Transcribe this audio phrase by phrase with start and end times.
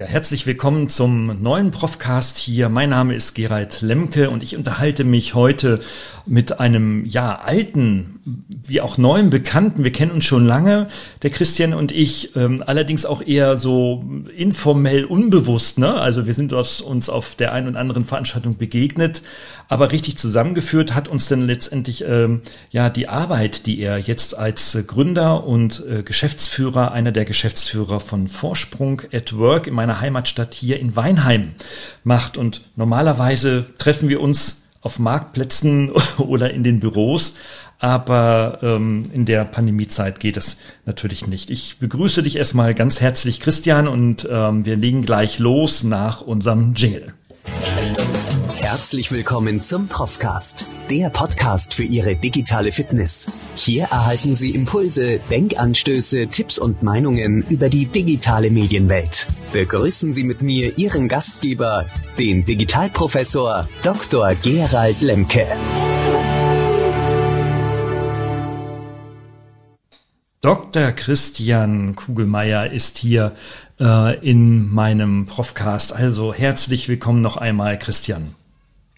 [0.00, 2.68] Ja, herzlich willkommen zum neuen Profcast hier.
[2.68, 5.80] Mein Name ist Gerald Lemke und ich unterhalte mich heute
[6.24, 9.84] mit einem ja alten wie auch neuen Bekannten.
[9.84, 10.88] Wir kennen uns schon lange,
[11.22, 14.04] der Christian und ich, ähm, allerdings auch eher so
[14.36, 15.78] informell unbewusst.
[15.78, 15.94] Ne?
[15.94, 19.22] Also wir sind uns auf der einen und anderen Veranstaltung begegnet,
[19.68, 24.78] aber richtig zusammengeführt hat uns dann letztendlich ähm, ja die Arbeit, die er jetzt als
[24.86, 30.78] Gründer und äh, Geschäftsführer, einer der Geschäftsführer von Vorsprung at Work in meiner Heimatstadt hier
[30.80, 31.52] in Weinheim
[32.04, 32.38] macht.
[32.38, 37.36] Und normalerweise treffen wir uns auf Marktplätzen oder in den Büros.
[37.80, 41.50] Aber ähm, in der Pandemiezeit geht es natürlich nicht.
[41.50, 46.74] Ich begrüße dich erstmal ganz herzlich, Christian, und ähm, wir legen gleich los nach unserem
[46.74, 47.14] Jingle.
[48.70, 53.40] Herzlich willkommen zum Profcast, der Podcast für Ihre digitale Fitness.
[53.54, 59.26] Hier erhalten Sie Impulse, Denkanstöße, Tipps und Meinungen über die digitale Medienwelt.
[59.54, 61.86] Begrüßen Sie mit mir Ihren Gastgeber,
[62.18, 64.34] den Digitalprofessor Dr.
[64.42, 65.46] Gerald Lemke.
[70.42, 70.92] Dr.
[70.92, 73.34] Christian Kugelmeier ist hier
[73.80, 75.94] äh, in meinem Profcast.
[75.94, 78.34] Also herzlich willkommen noch einmal, Christian.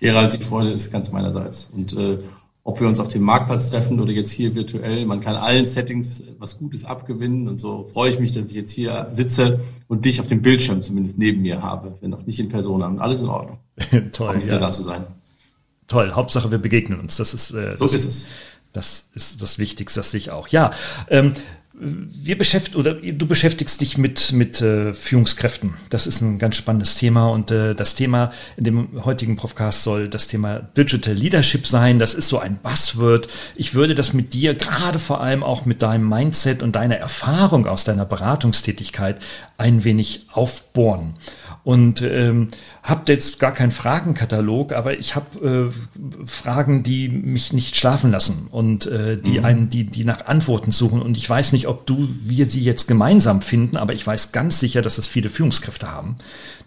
[0.00, 1.70] Gerald, die Freude ist ganz meinerseits.
[1.72, 2.18] Und äh,
[2.64, 6.22] ob wir uns auf dem Marktplatz treffen oder jetzt hier virtuell, man kann allen Settings
[6.38, 7.48] was Gutes abgewinnen.
[7.48, 10.82] Und so freue ich mich, dass ich jetzt hier sitze und dich auf dem Bildschirm
[10.82, 12.82] zumindest neben mir habe, wenn auch nicht in Person.
[12.82, 13.58] Und alles in Ordnung.
[14.12, 14.38] Toll.
[14.42, 14.58] Ja.
[14.58, 15.06] da zu sein.
[15.86, 16.12] Toll.
[16.12, 17.16] Hauptsache, wir begegnen uns.
[17.16, 18.26] Das ist, äh, so das, ist es.
[18.72, 20.48] Das ist das Wichtigste, das sehe ich auch.
[20.48, 20.70] Ja,
[21.08, 21.34] ähm,
[21.80, 25.74] wir beschäftigen oder du beschäftigst dich mit mit äh, Führungskräften.
[25.88, 30.08] Das ist ein ganz spannendes Thema und äh, das Thema in dem heutigen Podcast soll
[30.08, 31.98] das Thema Digital Leadership sein.
[31.98, 33.28] Das ist so ein Buzzword.
[33.56, 37.66] Ich würde das mit dir gerade vor allem auch mit deinem Mindset und deiner Erfahrung
[37.66, 39.18] aus deiner Beratungstätigkeit
[39.56, 41.14] ein wenig aufbohren
[41.62, 42.48] und ähm,
[42.82, 48.48] habe jetzt gar keinen Fragenkatalog, aber ich habe äh, Fragen, die mich nicht schlafen lassen
[48.50, 49.44] und äh, die mhm.
[49.44, 51.02] einen, die die nach Antworten suchen.
[51.02, 54.58] Und ich weiß nicht, ob du wir sie jetzt gemeinsam finden, aber ich weiß ganz
[54.58, 56.16] sicher, dass es viele Führungskräfte haben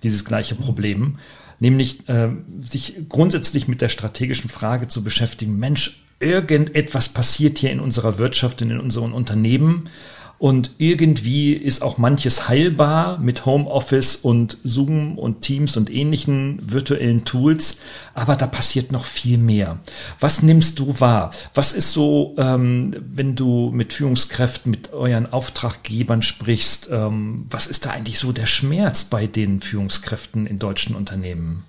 [0.03, 1.17] dieses gleiche Problem,
[1.59, 2.29] nämlich äh,
[2.62, 5.57] sich grundsätzlich mit der strategischen Frage zu beschäftigen.
[5.57, 9.90] Mensch, irgendetwas passiert hier in unserer Wirtschaft und in unseren Unternehmen
[10.38, 17.23] und irgendwie ist auch manches heilbar mit Homeoffice und Zoom und Teams und ähnlichen virtuellen
[17.23, 17.79] Tools.
[18.13, 19.79] Aber da passiert noch viel mehr.
[20.19, 21.31] Was nimmst du wahr?
[21.53, 27.85] Was ist so, ähm, wenn du mit Führungskräften, mit euren Auftraggebern sprichst, ähm, was ist
[27.85, 31.63] da eigentlich so der Schmerz bei den Führungskräften in deutschen Unternehmen?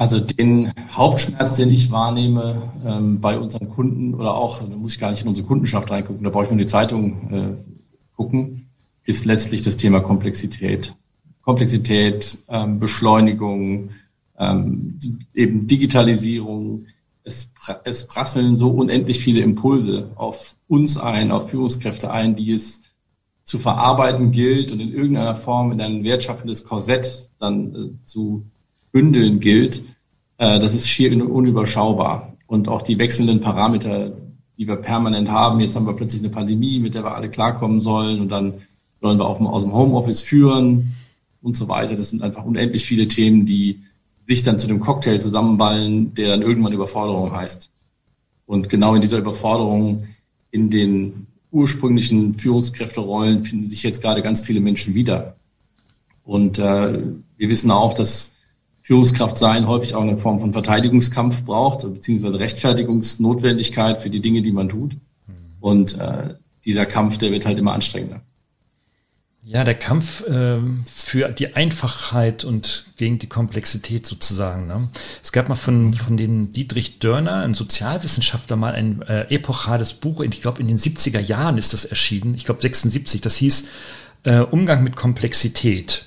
[0.00, 4.98] Also den Hauptschmerz, den ich wahrnehme ähm, bei unseren Kunden oder auch, da muss ich
[4.98, 8.70] gar nicht in unsere Kundenschaft reingucken, da brauche ich nur die Zeitung äh, gucken,
[9.04, 10.94] ist letztlich das Thema Komplexität.
[11.42, 13.90] Komplexität, ähm, Beschleunigung,
[14.38, 14.98] ähm,
[15.34, 16.86] eben Digitalisierung.
[17.22, 17.52] Es,
[17.84, 22.80] es prasseln so unendlich viele Impulse auf uns ein, auf Führungskräfte ein, die es
[23.44, 28.46] zu verarbeiten gilt und in irgendeiner Form in ein wertschaffendes Korsett dann äh, zu
[28.92, 29.82] bündeln gilt,
[30.38, 32.36] äh, das ist schier unüberschaubar.
[32.46, 34.12] Und auch die wechselnden Parameter,
[34.58, 37.80] die wir permanent haben, jetzt haben wir plötzlich eine Pandemie, mit der wir alle klarkommen
[37.80, 38.54] sollen und dann
[39.00, 40.94] sollen wir auch aus dem Homeoffice führen
[41.42, 41.96] und so weiter.
[41.96, 43.80] Das sind einfach unendlich viele Themen, die
[44.26, 47.70] sich dann zu dem Cocktail zusammenballen, der dann irgendwann Überforderung heißt.
[48.46, 50.04] Und genau in dieser Überforderung
[50.50, 55.36] in den ursprünglichen Führungskräfterollen finden sich jetzt gerade ganz viele Menschen wieder.
[56.24, 56.98] Und äh,
[57.36, 58.34] wir wissen auch, dass
[58.82, 64.52] Führungskraft sein häufig auch eine Form von Verteidigungskampf braucht, beziehungsweise Rechtfertigungsnotwendigkeit für die Dinge, die
[64.52, 64.96] man tut.
[65.60, 68.22] Und äh, dieser Kampf, der wird halt immer anstrengender.
[69.42, 74.66] Ja, der Kampf äh, für die Einfachheit und gegen die Komplexität sozusagen.
[74.66, 74.88] Ne?
[75.22, 80.20] Es gab mal von, von den Dietrich Dörner, ein Sozialwissenschaftler, mal ein äh, epochales Buch,
[80.20, 83.68] ich glaube in den 70er Jahren ist das erschienen, ich glaube 76, das hieß
[84.24, 86.04] äh, Umgang mit Komplexität.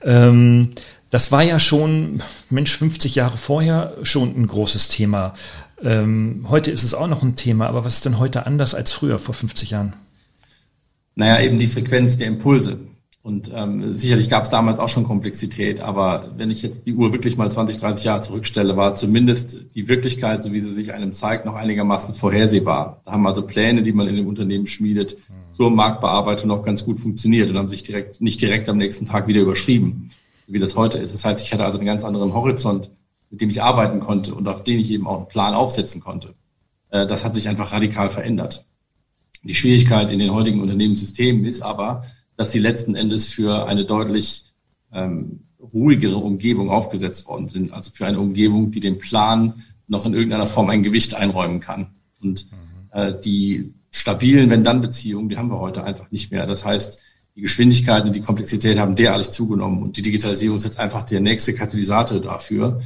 [0.00, 0.70] Ähm,
[1.10, 5.34] das war ja schon, Mensch, 50 Jahre vorher schon ein großes Thema.
[5.82, 8.92] Ähm, heute ist es auch noch ein Thema, aber was ist denn heute anders als
[8.92, 9.94] früher, vor 50 Jahren?
[11.14, 12.78] Naja, eben die Frequenz der Impulse.
[13.22, 17.12] Und ähm, sicherlich gab es damals auch schon Komplexität, aber wenn ich jetzt die Uhr
[17.12, 21.12] wirklich mal 20, 30 Jahre zurückstelle, war zumindest die Wirklichkeit, so wie sie sich einem
[21.12, 23.02] zeigt, noch einigermaßen vorhersehbar.
[23.04, 25.16] Da haben also Pläne, die man in dem Unternehmen schmiedet,
[25.52, 29.26] zur Marktbearbeitung noch ganz gut funktioniert und haben sich direkt, nicht direkt am nächsten Tag
[29.26, 30.10] wieder überschrieben
[30.48, 31.14] wie das heute ist.
[31.14, 32.90] Das heißt, ich hatte also einen ganz anderen Horizont,
[33.30, 36.34] mit dem ich arbeiten konnte und auf den ich eben auch einen Plan aufsetzen konnte.
[36.90, 38.64] Äh, das hat sich einfach radikal verändert.
[39.42, 42.04] Die Schwierigkeit in den heutigen Unternehmenssystemen ist aber,
[42.36, 44.46] dass sie letzten Endes für eine deutlich
[44.92, 47.72] ähm, ruhigere Umgebung aufgesetzt worden sind.
[47.72, 51.94] Also für eine Umgebung, die dem Plan noch in irgendeiner Form ein Gewicht einräumen kann.
[52.20, 52.46] Und
[52.92, 56.46] äh, die stabilen Wenn-Dann-Beziehungen, die haben wir heute einfach nicht mehr.
[56.46, 57.02] Das heißt,
[57.38, 61.20] die Geschwindigkeit und die Komplexität haben derartig zugenommen und die Digitalisierung ist jetzt einfach der
[61.20, 62.80] nächste Katalysator dafür,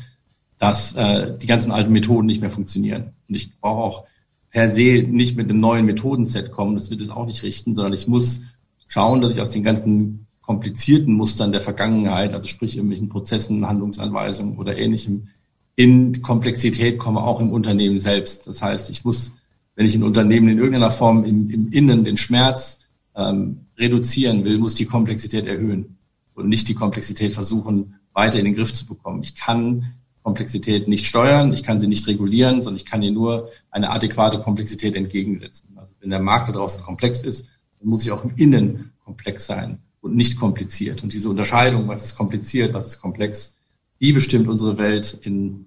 [0.59, 3.13] dass äh, die ganzen alten Methoden nicht mehr funktionieren.
[3.31, 4.05] Und ich brauche auch
[4.51, 7.95] per se nicht mit einem neuen Methodenset kommen, das wird es auch nicht richten, sondern
[7.95, 8.43] ich muss
[8.89, 14.59] schauen, dass ich aus den ganzen komplizierten Mustern der Vergangenheit, also sprich irgendwelchen Prozessen, Handlungsanweisungen
[14.59, 15.29] oder ähnlichem,
[15.77, 18.47] in Komplexität komme, auch im Unternehmen selbst.
[18.47, 19.37] Das heißt, ich muss,
[19.77, 22.81] wenn ich ein Unternehmen in irgendeiner Form im, im Innen den Schmerz
[23.17, 25.99] ähm, reduzieren will, muss die Komplexität erhöhen
[26.34, 29.23] und nicht die Komplexität versuchen, weiter in den Griff zu bekommen.
[29.23, 33.50] Ich kann Komplexität nicht steuern, ich kann sie nicht regulieren, sondern ich kann ihr nur
[33.70, 35.76] eine adäquate Komplexität entgegensetzen.
[35.79, 37.50] Also wenn der Markt da draußen komplex ist,
[37.81, 41.02] dann muss ich auch im Innen komplex sein und nicht kompliziert.
[41.02, 43.56] Und diese Unterscheidung, was ist kompliziert, was ist komplex,
[44.00, 45.67] die bestimmt unsere Welt in,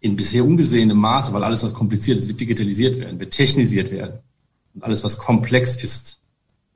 [0.00, 4.20] in bisher ungesehenem Maße, weil alles, was kompliziert ist, wird digitalisiert werden, wird technisiert werden.
[4.74, 6.19] Und alles, was komplex ist,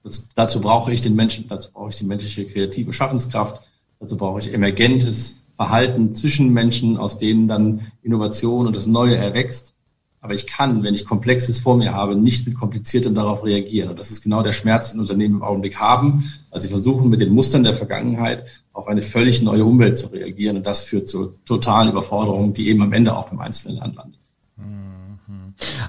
[0.04, 3.62] das, dazu brauche ich den Menschen, dazu brauche ich die menschliche kreative Schaffenskraft,
[3.98, 9.72] dazu brauche ich emergentes Verhalten zwischen Menschen, aus denen dann Innovation und das Neue erwächst.
[10.20, 13.90] Aber ich kann, wenn ich Komplexes vor mir habe, nicht mit Kompliziertem darauf reagieren.
[13.90, 16.32] Und das ist genau der Schmerz, den Unternehmen im Augenblick haben.
[16.50, 20.56] Also sie versuchen mit den Mustern der Vergangenheit auf eine völlig neue Umwelt zu reagieren.
[20.56, 24.16] Und das führt zu totalen Überforderungen, die eben am Ende auch beim einzelnen Land landen.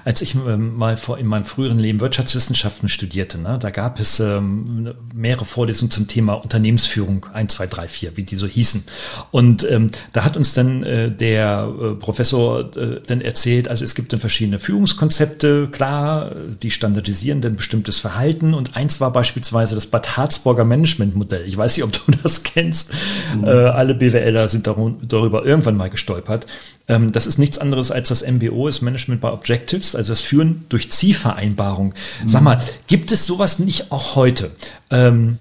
[0.04, 4.20] Als ich ähm, mal vor, in meinem früheren Leben Wirtschaftswissenschaften studierte, ne, da gab es
[4.20, 8.84] ähm, mehrere Vorlesungen zum Thema Unternehmensführung 1, 2, 3, 4, wie die so hießen.
[9.30, 13.94] Und ähm, da hat uns dann äh, der äh, Professor äh, dann erzählt, also es
[13.94, 16.32] gibt dann verschiedene Führungskonzepte, klar,
[16.62, 18.54] die standardisieren dann bestimmtes Verhalten.
[18.54, 21.46] Und eins war beispielsweise das Bad Harzburger Managementmodell.
[21.46, 22.92] Ich weiß nicht, ob du das kennst.
[23.34, 23.44] Mhm.
[23.44, 26.46] Äh, alle BWLer sind darüber irgendwann mal gestolpert.
[26.88, 30.64] Ähm, das ist nichts anderes als das MBO, das Management by Objectives, also das Führen
[30.68, 31.94] durch Zielvereinbarung.
[32.22, 32.28] Mhm.
[32.28, 34.50] Sag mal, gibt es sowas nicht auch heute?
[34.90, 35.38] Ähm,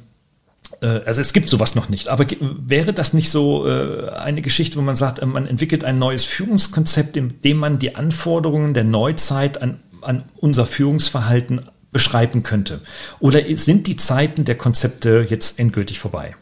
[0.81, 4.77] äh, also es gibt sowas noch nicht, aber wäre das nicht so äh, eine Geschichte,
[4.77, 8.83] wo man sagt, äh, man entwickelt ein neues Führungskonzept, in dem man die Anforderungen der
[8.83, 11.61] Neuzeit an, an unser Führungsverhalten
[11.91, 12.81] beschreiben könnte?
[13.19, 16.35] Oder sind die Zeiten der Konzepte jetzt endgültig vorbei?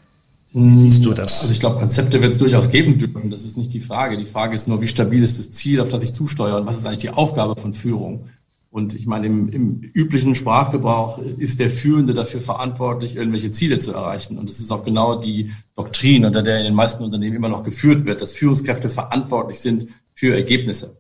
[0.54, 1.42] Wie siehst du das?
[1.42, 3.32] Also ich glaube, Konzepte wird es durchaus geben dürfen.
[3.32, 4.18] Das ist nicht die Frage.
[4.18, 6.78] Die Frage ist nur, wie stabil ist das Ziel, auf das ich zusteuere und was
[6.78, 8.30] ist eigentlich die Aufgabe von Führung?
[8.70, 13.94] Und ich meine, im, im üblichen Sprachgebrauch ist der Führende dafür verantwortlich, irgendwelche Ziele zu
[13.94, 14.38] erreichen.
[14.38, 17.64] Und das ist auch genau die Doktrin, unter der in den meisten Unternehmen immer noch
[17.64, 20.98] geführt wird, dass Führungskräfte verantwortlich sind für Ergebnisse.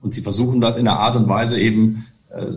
[0.00, 2.54] Und sie versuchen das in einer Art und Weise eben äh,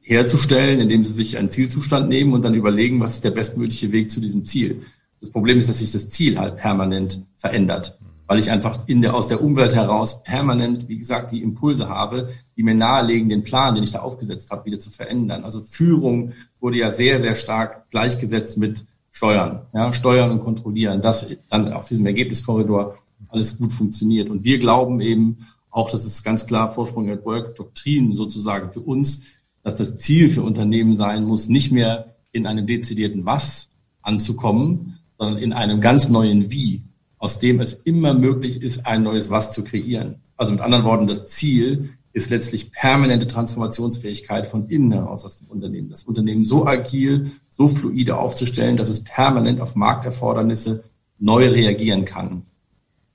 [0.00, 4.10] herzustellen, indem sie sich einen Zielzustand nehmen und dann überlegen, was ist der bestmögliche Weg
[4.10, 4.82] zu diesem Ziel.
[5.20, 9.14] Das Problem ist, dass sich das Ziel halt permanent verändert, weil ich einfach in der,
[9.14, 13.74] aus der Umwelt heraus permanent, wie gesagt, die Impulse habe, die mir nahelegen, den Plan,
[13.74, 15.44] den ich da aufgesetzt habe, wieder zu verändern.
[15.44, 21.34] Also Führung wurde ja sehr, sehr stark gleichgesetzt mit Steuern, ja, Steuern und Kontrollieren, dass
[21.48, 22.96] dann auf diesem Ergebniskorridor
[23.28, 24.28] alles gut funktioniert.
[24.28, 28.80] Und wir glauben eben auch, das ist ganz klar Vorsprung at Work Doktrin sozusagen für
[28.80, 29.22] uns,
[29.62, 33.68] dass das Ziel für Unternehmen sein muss, nicht mehr in einem dezidierten Was
[34.02, 36.84] anzukommen, sondern in einem ganz neuen Wie,
[37.18, 40.22] aus dem es immer möglich ist, ein neues Was zu kreieren.
[40.36, 45.48] Also mit anderen Worten, das Ziel ist letztlich permanente Transformationsfähigkeit von innen heraus aus dem
[45.48, 45.90] Unternehmen.
[45.90, 50.84] Das Unternehmen so agil, so fluide aufzustellen, dass es permanent auf Markterfordernisse
[51.18, 52.42] neu reagieren kann.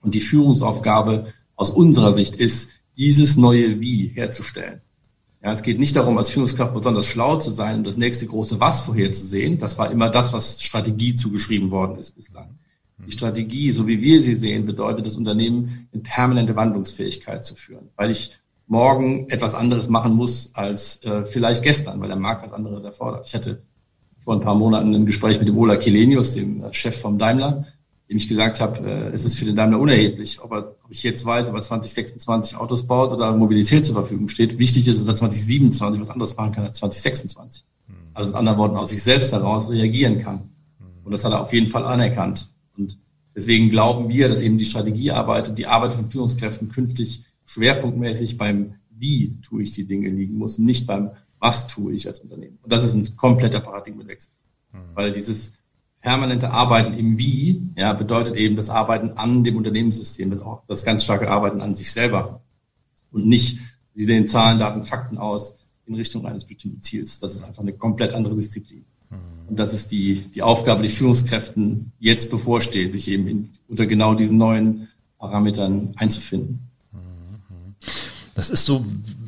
[0.02, 4.82] Und die Führungsaufgabe aus unserer Sicht ist, dieses neue Wie herzustellen.
[5.44, 8.60] Ja, es geht nicht darum, als Führungskraft besonders schlau zu sein und das nächste große
[8.60, 9.58] Was vorherzusehen.
[9.58, 12.60] Das war immer das, was Strategie zugeschrieben worden ist bislang.
[13.08, 17.90] Die Strategie, so wie wir sie sehen, bedeutet, das Unternehmen in permanente Wandlungsfähigkeit zu führen,
[17.96, 22.54] weil ich morgen etwas anderes machen muss als äh, vielleicht gestern, weil der Markt was
[22.54, 23.26] anderes erfordert.
[23.26, 23.64] Ich hatte
[24.20, 27.66] vor ein paar Monaten ein Gespräch mit dem Ola Kelenius, dem äh, Chef vom Daimler,
[28.12, 31.02] dem ich gesagt habe, äh, es ist für den Daimler unerheblich, ob, er, ob ich
[31.02, 34.60] jetzt weiß, ob er 2026 Autos baut oder Mobilität zur Verfügung steht.
[34.60, 37.64] Wichtig ist, dass er 2027 was anderes machen kann als 2026.
[37.88, 37.94] Mhm.
[38.14, 40.36] Also mit anderen Worten, aus sich selbst heraus reagieren kann.
[40.80, 41.06] Mhm.
[41.06, 42.54] Und das hat er auf jeden Fall anerkannt.
[42.76, 43.00] Und
[43.34, 48.74] deswegen glauben wir, dass eben die Strategiearbeit und die Arbeit von Führungskräften künftig schwerpunktmäßig beim
[48.90, 52.60] Wie tue ich die Dinge liegen muss, nicht beim Was tue ich als Unternehmen.
[52.62, 54.34] Und das ist ein kompletter Paradigmenwechsel.
[54.74, 54.78] Mhm.
[54.96, 55.54] Weil dieses
[56.02, 60.84] permanente Arbeiten im Wie, ja, bedeutet eben das Arbeiten an dem Unternehmenssystem, das auch das
[60.84, 62.42] ganz starke Arbeiten an sich selber
[63.12, 63.60] und nicht,
[63.94, 67.20] wie sehen Zahlen, Daten, Fakten aus in Richtung eines bestimmten Ziels.
[67.20, 68.86] Das ist einfach eine komplett andere Disziplin.
[69.48, 74.16] Und das ist die, die Aufgabe, die Führungskräften jetzt bevorsteht, sich eben in, unter genau
[74.16, 74.88] diesen neuen
[75.20, 76.72] Parametern einzufinden.
[78.34, 78.86] Das ist so,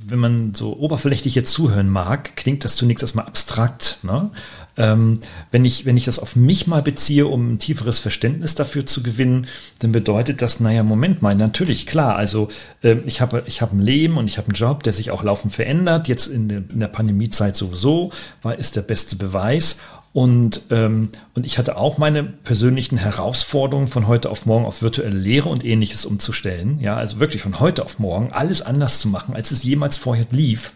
[0.08, 4.00] wenn man so oberflächlich jetzt zuhören mag, klingt das zunächst erstmal abstrakt.
[4.04, 4.32] Ne?
[4.76, 5.20] Ähm,
[5.52, 9.04] wenn, ich, wenn ich das auf mich mal beziehe, um ein tieferes Verständnis dafür zu
[9.04, 9.48] gewinnen,
[9.80, 12.48] dann bedeutet das, naja, Moment mal, natürlich, klar, also
[12.82, 15.24] äh, ich habe ich hab ein Leben und ich habe einen Job, der sich auch
[15.24, 16.08] laufend verändert.
[16.08, 18.12] Jetzt in der, in der Pandemiezeit sowieso,
[18.42, 19.80] war, ist der beste Beweis.
[20.14, 25.18] Und, ähm, und ich hatte auch meine persönlichen Herausforderungen von heute auf morgen auf virtuelle
[25.18, 26.80] Lehre und ähnliches umzustellen.
[26.80, 30.28] Ja, also wirklich von heute auf morgen alles anders zu machen, als es jemals vorher
[30.30, 30.72] lief.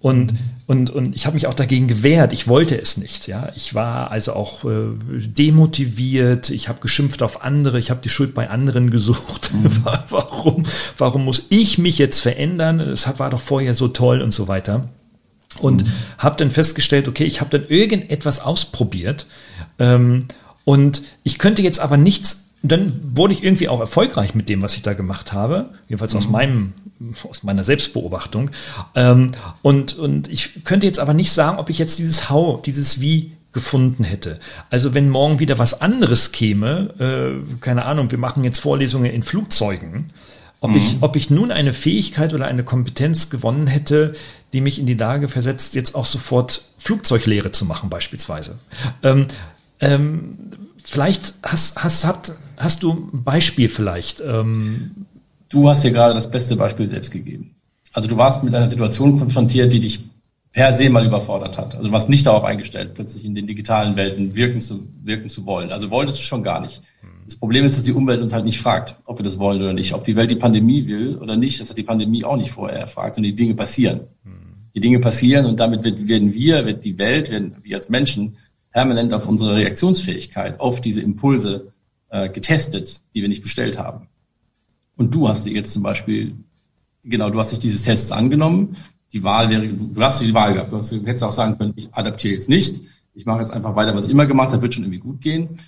[0.00, 0.32] Und,
[0.66, 2.32] und, und ich habe mich auch dagegen gewehrt.
[2.32, 3.26] Ich wollte es nicht.
[3.26, 6.48] Ja, ich war also auch äh, demotiviert.
[6.48, 7.78] Ich habe geschimpft auf andere.
[7.78, 9.50] Ich habe die Schuld bei anderen gesucht.
[9.52, 9.84] Mhm.
[10.08, 10.62] warum,
[10.96, 12.80] warum muss ich mich jetzt verändern?
[12.80, 14.88] Es war doch vorher so toll und so weiter.
[15.58, 15.92] Und mhm.
[16.16, 19.26] habe dann festgestellt, okay, ich habe dann irgendetwas ausprobiert
[19.78, 20.26] ähm,
[20.64, 24.76] und ich könnte jetzt aber nichts dann wurde ich irgendwie auch erfolgreich mit dem, was
[24.76, 26.18] ich da gemacht habe, jedenfalls mhm.
[26.18, 26.72] aus meinem,
[27.28, 28.50] aus meiner Selbstbeobachtung.
[28.94, 33.00] Ähm, und, und ich könnte jetzt aber nicht sagen, ob ich jetzt dieses How, dieses
[33.00, 34.38] Wie gefunden hätte.
[34.70, 39.22] Also wenn morgen wieder was anderes käme, äh, keine Ahnung, wir machen jetzt Vorlesungen in
[39.22, 40.06] Flugzeugen,
[40.60, 40.76] ob, mhm.
[40.76, 44.14] ich, ob ich nun eine Fähigkeit oder eine Kompetenz gewonnen hätte,
[44.52, 48.58] die mich in die Lage versetzt, jetzt auch sofort Flugzeuglehre zu machen, beispielsweise.
[49.02, 49.26] Ähm,
[49.80, 50.38] ähm,
[50.84, 54.20] vielleicht hast, hast, hast, hast du ein Beispiel vielleicht?
[54.20, 55.06] Ähm,
[55.50, 57.54] du hast dir gerade das beste Beispiel selbst gegeben.
[57.92, 60.00] Also du warst mit einer Situation konfrontiert, die dich
[60.52, 61.74] per se mal überfordert hat.
[61.74, 65.46] Also du warst nicht darauf eingestellt, plötzlich in den digitalen Welten wirken zu, wirken zu
[65.46, 65.70] wollen.
[65.70, 66.80] Also wolltest du schon gar nicht.
[67.24, 69.72] Das Problem ist, dass die Umwelt uns halt nicht fragt, ob wir das wollen oder
[69.72, 69.92] nicht.
[69.94, 72.80] Ob die Welt die Pandemie will oder nicht, das hat die Pandemie auch nicht vorher
[72.80, 74.00] erfragt, sondern die Dinge passieren.
[74.74, 78.36] Die Dinge passieren und damit werden wir, wird die Welt, werden wir als Menschen
[78.72, 81.72] permanent auf unsere Reaktionsfähigkeit, auf diese Impulse
[82.08, 84.08] äh, getestet, die wir nicht bestellt haben.
[85.00, 86.36] Und du hast dir jetzt zum Beispiel,
[87.02, 88.76] genau, du hast dich dieses Tests angenommen.
[89.12, 90.70] Die Wahl wäre, du hast die Wahl gehabt.
[90.70, 92.82] Du, hast, du hättest auch sagen können, ich adaptiere jetzt nicht.
[93.14, 95.58] Ich mache jetzt einfach weiter, was ich immer gemacht habe, wird schon irgendwie gut gehen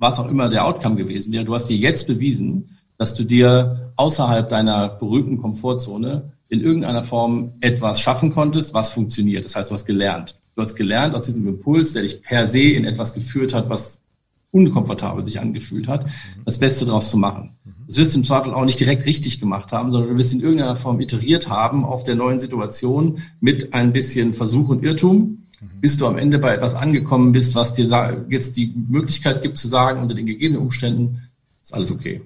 [0.00, 3.92] was auch immer der Outcome gewesen wäre, du hast dir jetzt bewiesen, dass du dir
[3.96, 9.44] außerhalb deiner berühmten Komfortzone in irgendeiner Form etwas schaffen konntest, was funktioniert.
[9.44, 10.34] Das heißt, du hast gelernt.
[10.56, 14.00] Du hast gelernt aus diesem Impuls, der dich per se in etwas geführt hat, was
[14.50, 16.06] unkomfortabel sich angefühlt hat,
[16.44, 17.56] das Beste daraus zu machen.
[17.90, 20.40] Das wirst du im Zweifel auch nicht direkt richtig gemacht haben, sondern du wirst in
[20.40, 25.40] irgendeiner Form iteriert haben auf der neuen Situation mit ein bisschen Versuch und Irrtum
[25.80, 29.68] bis du am Ende bei etwas angekommen bist, was dir jetzt die Möglichkeit gibt zu
[29.68, 31.28] sagen, unter den gegebenen Umständen
[31.62, 32.22] ist alles okay.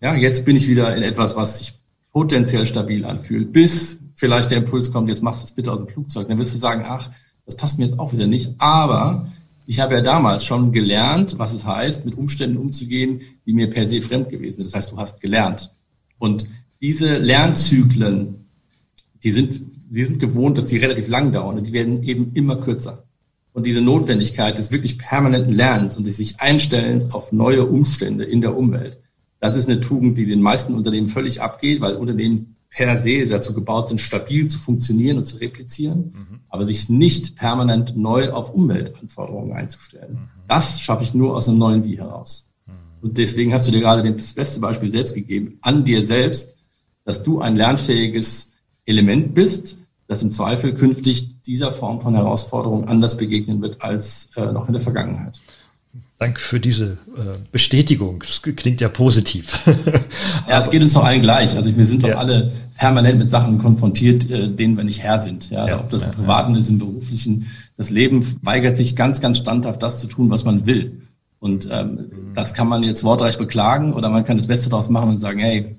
[0.00, 1.72] Ja, jetzt bin ich wieder in etwas, was sich
[2.12, 5.88] potenziell stabil anfühlt, bis vielleicht der Impuls kommt, jetzt machst du es bitte aus dem
[5.88, 6.28] Flugzeug.
[6.28, 7.10] Dann wirst du sagen, ach,
[7.44, 8.54] das passt mir jetzt auch wieder nicht.
[8.58, 9.26] Aber
[9.66, 13.86] ich habe ja damals schon gelernt, was es heißt, mit Umständen umzugehen, die mir per
[13.86, 14.66] se fremd gewesen sind.
[14.66, 15.74] Das heißt, du hast gelernt.
[16.18, 16.46] Und
[16.80, 18.46] diese Lernzyklen,
[19.22, 22.56] die sind die sind gewohnt, dass die relativ lang dauern und die werden eben immer
[22.56, 23.04] kürzer.
[23.52, 28.40] Und diese Notwendigkeit des wirklich permanenten Lernens und des sich Einstellens auf neue Umstände in
[28.40, 28.98] der Umwelt,
[29.40, 33.54] das ist eine Tugend, die den meisten Unternehmen völlig abgeht, weil Unternehmen per se dazu
[33.54, 36.40] gebaut sind, stabil zu funktionieren und zu replizieren, mhm.
[36.50, 40.12] aber sich nicht permanent neu auf Umweltanforderungen einzustellen.
[40.12, 40.28] Mhm.
[40.46, 42.52] Das schaffe ich nur aus einem neuen Wie heraus.
[42.66, 42.72] Mhm.
[43.00, 46.58] Und deswegen hast du dir gerade das beste Beispiel selbst gegeben, an dir selbst,
[47.04, 48.52] dass du ein lernfähiges
[48.84, 54.52] Element bist, das im Zweifel künftig dieser Form von Herausforderung anders begegnen wird als äh,
[54.52, 55.40] noch in der Vergangenheit.
[56.18, 58.20] Danke für diese äh, Bestätigung.
[58.26, 59.66] Das klingt ja positiv.
[60.48, 61.56] ja, es geht uns doch allen gleich.
[61.56, 62.16] Also wir sind doch ja.
[62.16, 65.50] alle permanent mit Sachen konfrontiert, äh, denen wir nicht Herr sind.
[65.50, 67.48] Ja, ja ob das im Privaten ist, im Beruflichen.
[67.76, 71.02] Das Leben weigert sich ganz, ganz standhaft, das zu tun, was man will.
[71.38, 72.08] Und ähm, mhm.
[72.34, 75.38] das kann man jetzt wortreich beklagen oder man kann das Beste daraus machen und sagen,
[75.38, 75.76] hey,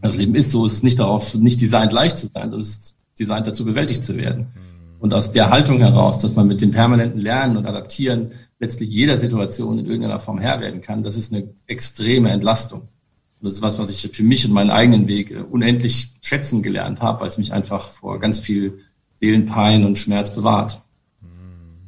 [0.00, 2.68] das Leben ist so, es ist nicht darauf, nicht designt leicht zu sein, sondern es
[2.68, 4.46] ist designt dazu, bewältigt zu werden.
[4.98, 9.16] Und aus der Haltung heraus, dass man mit dem permanenten Lernen und Adaptieren letztlich jeder
[9.16, 12.82] Situation in irgendeiner Form Herr werden kann, das ist eine extreme Entlastung.
[12.82, 16.62] Und das ist was, was ich für mich und meinen eigenen Weg äh, unendlich schätzen
[16.62, 18.78] gelernt habe, weil es mich einfach vor ganz viel
[19.14, 20.82] Seelenpein und Schmerz bewahrt.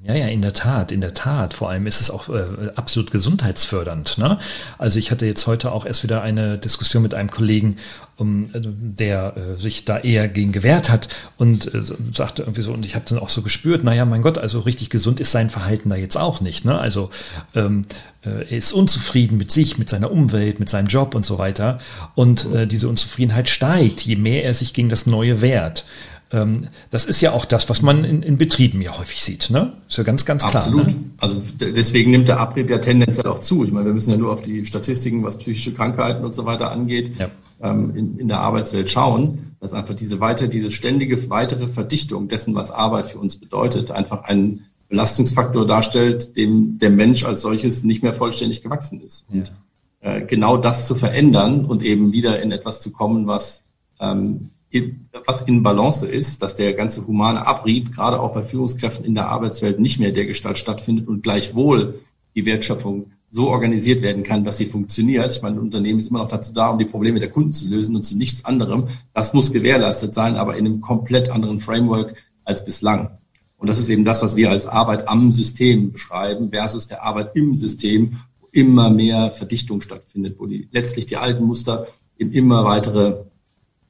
[0.08, 1.52] Ja, ja, in der Tat, in der Tat.
[1.52, 4.16] Vor allem ist es auch äh, absolut gesundheitsfördernd.
[4.16, 4.38] Ne?
[4.78, 7.76] Also ich hatte jetzt heute auch erst wieder eine Diskussion mit einem Kollegen,
[8.16, 12.86] um, der äh, sich da eher gegen gewehrt hat und äh, sagte irgendwie so, und
[12.86, 15.90] ich habe dann auch so gespürt, naja, mein Gott, also richtig gesund ist sein Verhalten
[15.90, 16.64] da jetzt auch nicht.
[16.64, 16.78] Ne?
[16.78, 17.10] Also
[17.54, 17.84] ähm,
[18.24, 21.80] äh, er ist unzufrieden mit sich, mit seiner Umwelt, mit seinem Job und so weiter.
[22.14, 25.84] Und äh, diese Unzufriedenheit steigt, je mehr er sich gegen das Neue wehrt.
[26.30, 29.50] Ähm, das ist ja auch das, was man in, in Betrieben ja häufig sieht.
[29.50, 29.72] Ne?
[29.88, 30.54] Ist ja ganz, ganz klar.
[30.54, 30.86] Absolut.
[30.88, 30.94] Ne?
[31.18, 33.64] Also deswegen nimmt der Abrieb ja tendenziell auch zu.
[33.64, 36.70] Ich meine, wir müssen ja nur auf die Statistiken, was psychische Krankheiten und so weiter
[36.70, 37.30] angeht, ja.
[37.62, 42.54] ähm, in, in der Arbeitswelt schauen, dass einfach diese weiter, diese ständige weitere Verdichtung dessen,
[42.54, 48.02] was Arbeit für uns bedeutet, einfach ein Belastungsfaktor darstellt, dem der Mensch als solches nicht
[48.02, 49.26] mehr vollständig gewachsen ist.
[49.30, 49.52] Und
[50.00, 53.64] äh, genau das zu verändern und eben wieder in etwas zu kommen, was
[54.00, 59.04] ähm, in, was in Balance ist, dass der ganze humane Abrieb gerade auch bei Führungskräften
[59.04, 62.00] in der Arbeitswelt nicht mehr der Gestalt stattfindet und gleichwohl
[62.34, 65.32] die Wertschöpfung so organisiert werden kann, dass sie funktioniert.
[65.32, 67.68] Ich meine, ein Unternehmen ist immer noch dazu da, um die Probleme der Kunden zu
[67.68, 68.88] lösen und zu nichts anderem.
[69.12, 73.18] Das muss gewährleistet sein, aber in einem komplett anderen Framework als bislang.
[73.58, 77.34] Und das ist eben das, was wir als Arbeit am System beschreiben versus der Arbeit
[77.34, 82.64] im System, wo immer mehr Verdichtung stattfindet, wo die, letztlich die alten Muster in immer
[82.64, 83.24] weitere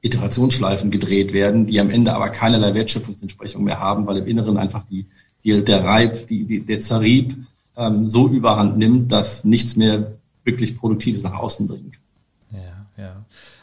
[0.01, 4.83] Iterationsschleifen gedreht werden, die am Ende aber keinerlei Wertschöpfungsentsprechung mehr haben, weil im Inneren einfach
[4.83, 5.05] die,
[5.43, 7.35] die der Reib, die, die, der Zerrieb
[7.75, 12.01] ähm, so überhand nimmt, dass nichts mehr wirklich Produktives nach außen dringen kann.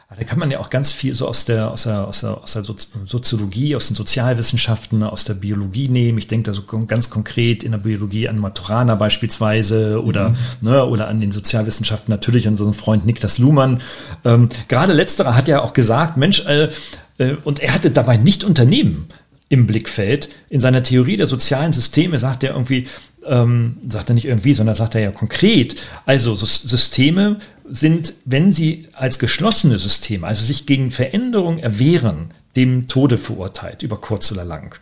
[0.09, 2.53] Da kann man ja auch ganz viel so aus der, aus der, aus der, aus
[2.53, 6.17] der Soziologie, aus den Sozialwissenschaften, aus der Biologie nehmen.
[6.19, 10.37] Ich denke da so ganz konkret in der Biologie an Maturana beispielsweise oder, mhm.
[10.61, 13.83] ne, oder an den Sozialwissenschaften natürlich an unseren Freund Niklas Luhmann.
[14.25, 16.71] Ähm, gerade letzterer hat ja auch gesagt, Mensch, äh,
[17.19, 19.09] äh, und er hatte dabei nicht Unternehmen
[19.49, 20.29] im Blickfeld.
[20.49, 22.87] In seiner Theorie der sozialen Systeme sagt er irgendwie,
[23.27, 27.39] ähm, sagt er nicht irgendwie, sondern sagt er ja konkret, also Systeme
[27.71, 33.99] sind, wenn sie als geschlossene Systeme, also sich gegen Veränderung erwehren, dem Tode verurteilt, über
[33.99, 34.75] kurz oder lang.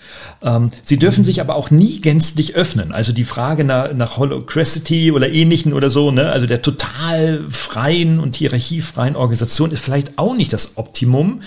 [0.43, 2.93] Ähm, sie dürfen sich aber auch nie gänzlich öffnen.
[2.93, 8.21] Also die Frage nach, nach Holocracy oder ähnlichen oder so, ne, also der total freien
[8.21, 11.41] und hierarchiefreien Organisation ist vielleicht auch nicht das Optimum.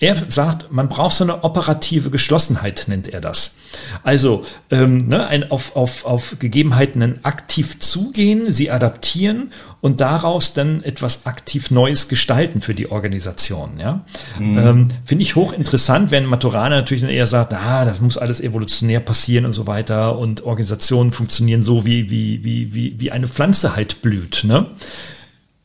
[0.00, 3.56] Er sagt, man braucht so eine operative Geschlossenheit, nennt er das.
[4.02, 9.50] Also ähm, ne, ein, auf, auf, auf Gegebenheiten aktiv zugehen, sie adaptieren
[9.80, 13.78] und daraus dann etwas aktiv Neues gestalten für die Organisation.
[13.78, 14.04] Ja?
[14.38, 14.58] Mhm.
[14.58, 19.00] Ähm, Finde ich hochinteressant, wenn Maturana natürlich dann eher sagt, ah, das muss alles evolutionär
[19.00, 23.76] passieren und so weiter und Organisationen funktionieren so, wie, wie, wie, wie, wie eine Pflanze
[23.76, 24.44] halt blüht.
[24.44, 24.66] Ne?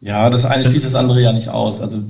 [0.01, 1.81] Ja, das eine schließt das andere ja nicht aus.
[1.81, 2.01] Also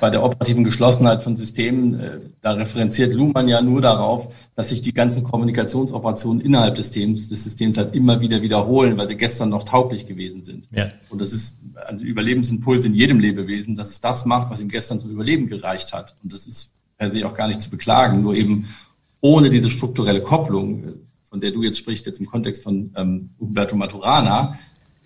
[0.00, 4.82] bei der operativen Geschlossenheit von Systemen, äh, da referenziert Luhmann ja nur darauf, dass sich
[4.82, 9.48] die ganzen Kommunikationsoperationen innerhalb des Systems, des Systems halt immer wieder wiederholen, weil sie gestern
[9.48, 10.68] noch tauglich gewesen sind.
[10.72, 10.90] Ja.
[11.08, 15.00] Und das ist ein Überlebensimpuls in jedem Lebewesen, dass es das macht, was ihm gestern
[15.00, 16.16] zum Überleben gereicht hat.
[16.22, 18.68] Und das ist per se auch gar nicht zu beklagen, nur eben
[19.20, 23.30] ohne diese strukturelle Kopplung, äh, von der du jetzt sprichst, jetzt im Kontext von ähm,
[23.38, 24.58] Umberto Maturana,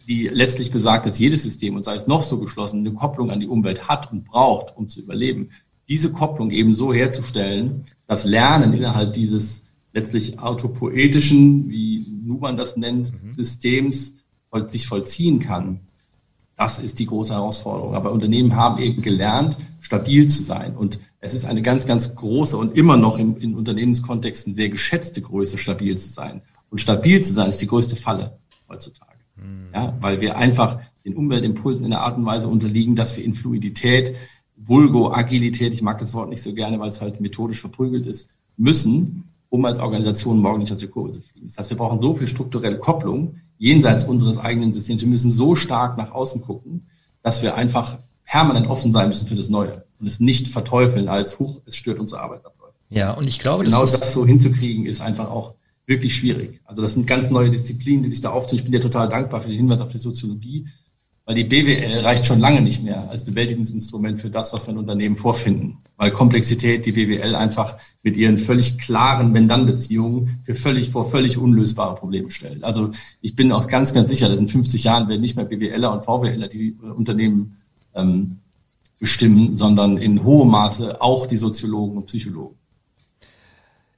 [0.07, 3.41] die letztlich besagt, dass jedes System, und sei es noch so geschlossen, eine Kopplung an
[3.41, 5.51] die Umwelt hat und braucht, um zu überleben.
[5.89, 13.13] Diese Kopplung eben so herzustellen, dass Lernen innerhalb dieses letztlich autopoetischen, wie Nuban das nennt,
[13.13, 13.31] mhm.
[13.31, 14.15] Systems
[14.69, 15.81] sich vollziehen kann.
[16.57, 17.95] Das ist die große Herausforderung.
[17.95, 20.77] Aber Unternehmen haben eben gelernt, stabil zu sein.
[20.77, 25.23] Und es ist eine ganz, ganz große und immer noch in, in Unternehmenskontexten sehr geschätzte
[25.23, 26.43] Größe, stabil zu sein.
[26.71, 28.39] Und stabil zu sein ist die größte Falle
[28.69, 29.12] heutzutage.
[29.75, 33.35] Ja, weil wir einfach den Umweltimpulsen in der Art und Weise unterliegen, dass wir in
[33.35, 34.15] Fluidität,
[34.57, 38.31] Vulgo, Agilität, ich mag das Wort nicht so gerne, weil es halt methodisch verprügelt ist,
[38.57, 41.47] müssen, um als Organisation morgen nicht aus der Kurve zu fliegen.
[41.47, 45.03] Das heißt, wir brauchen so viel strukturelle Kopplung jenseits unseres eigenen Systems.
[45.03, 46.87] Wir müssen so stark nach außen gucken,
[47.23, 51.39] dass wir einfach permanent offen sein müssen für das Neue und es nicht verteufeln als,
[51.39, 52.75] huch, es stört unsere Arbeitsabläufe.
[52.91, 55.55] Ja, und ich glaube, genau das, das so hinzukriegen, ist einfach auch
[55.87, 56.61] wirklich schwierig.
[56.65, 58.59] Also das sind ganz neue Disziplinen, die sich da auftun.
[58.59, 60.67] Ich bin dir total dankbar für den Hinweis auf die Soziologie,
[61.25, 64.79] weil die BWL reicht schon lange nicht mehr als Bewältigungsinstrument für das, was wir in
[64.79, 65.79] Unternehmen vorfinden.
[65.97, 71.95] Weil Komplexität die BWL einfach mit ihren völlig klaren Wenn-Dann-Beziehungen für völlig, vor völlig unlösbare
[71.95, 72.65] Probleme stellt.
[72.65, 72.91] Also
[73.21, 76.05] ich bin auch ganz, ganz sicher, dass in 50 Jahren werden nicht mehr BWLer und
[76.05, 77.57] VWLer die Unternehmen
[77.95, 78.39] ähm,
[78.99, 82.57] bestimmen, sondern in hohem Maße auch die Soziologen und Psychologen.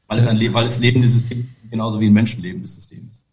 [0.09, 3.27] Weil es ein, weil es lebende System genauso wie ein menschenlebendes System ist.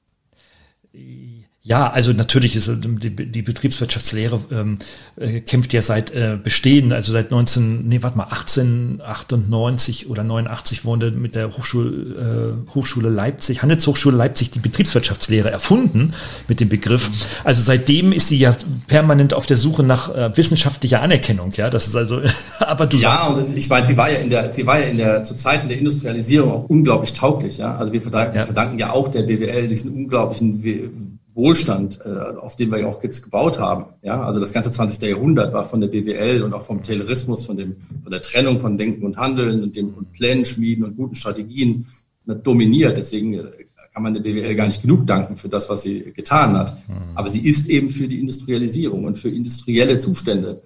[1.64, 4.80] Ja, also natürlich ist die, die Betriebswirtschaftslehre ähm,
[5.16, 10.86] äh, kämpft ja seit äh, Bestehen, also seit 19, nee, warte mal, 1898 oder 89
[10.86, 16.16] wurde mit der Hochschule, äh, Hochschule Leipzig, Handelshochschule Leipzig die Betriebswirtschaftslehre erfunden
[16.48, 17.12] mit dem Begriff.
[17.44, 18.56] Also seitdem ist sie ja
[18.88, 21.70] permanent auf der Suche nach äh, wissenschaftlicher Anerkennung, ja.
[21.70, 22.22] Das ist also,
[22.60, 23.30] aber du ja, sagst.
[23.30, 25.36] Ja, und ich meine, sie war ja in der, sie war ja in der, zu
[25.36, 27.78] Zeiten der Industrialisierung auch unglaublich tauglich, ja.
[27.78, 32.56] Also wir verdanken ja, wir verdanken ja auch der BWL diesen unglaublichen Wohlstand, äh, auf
[32.56, 33.86] den wir ja auch jetzt gebaut haben.
[34.02, 35.02] Ja, also das ganze 20.
[35.10, 38.78] Jahrhundert war von der BWL und auch vom Taylorismus, von dem, von der Trennung von
[38.78, 41.88] Denken und Handeln und dem und Plänen schmieden und guten Strategien
[42.26, 42.98] dominiert.
[42.98, 43.46] Deswegen äh,
[43.94, 46.74] kann man der BWL gar nicht genug danken für das, was sie getan hat.
[46.88, 47.16] Mhm.
[47.16, 50.62] Aber sie ist eben für die Industrialisierung und für industrielle Zustände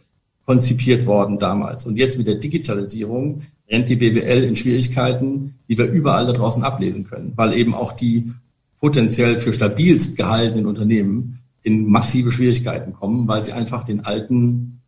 [0.45, 1.85] konzipiert worden damals.
[1.85, 6.63] Und jetzt mit der Digitalisierung rennt die BWL in Schwierigkeiten, die wir überall da draußen
[6.63, 8.31] ablesen können, weil eben auch die
[8.79, 14.81] potenziell für stabilst gehaltenen Unternehmen in massive Schwierigkeiten kommen, weil sie einfach den alten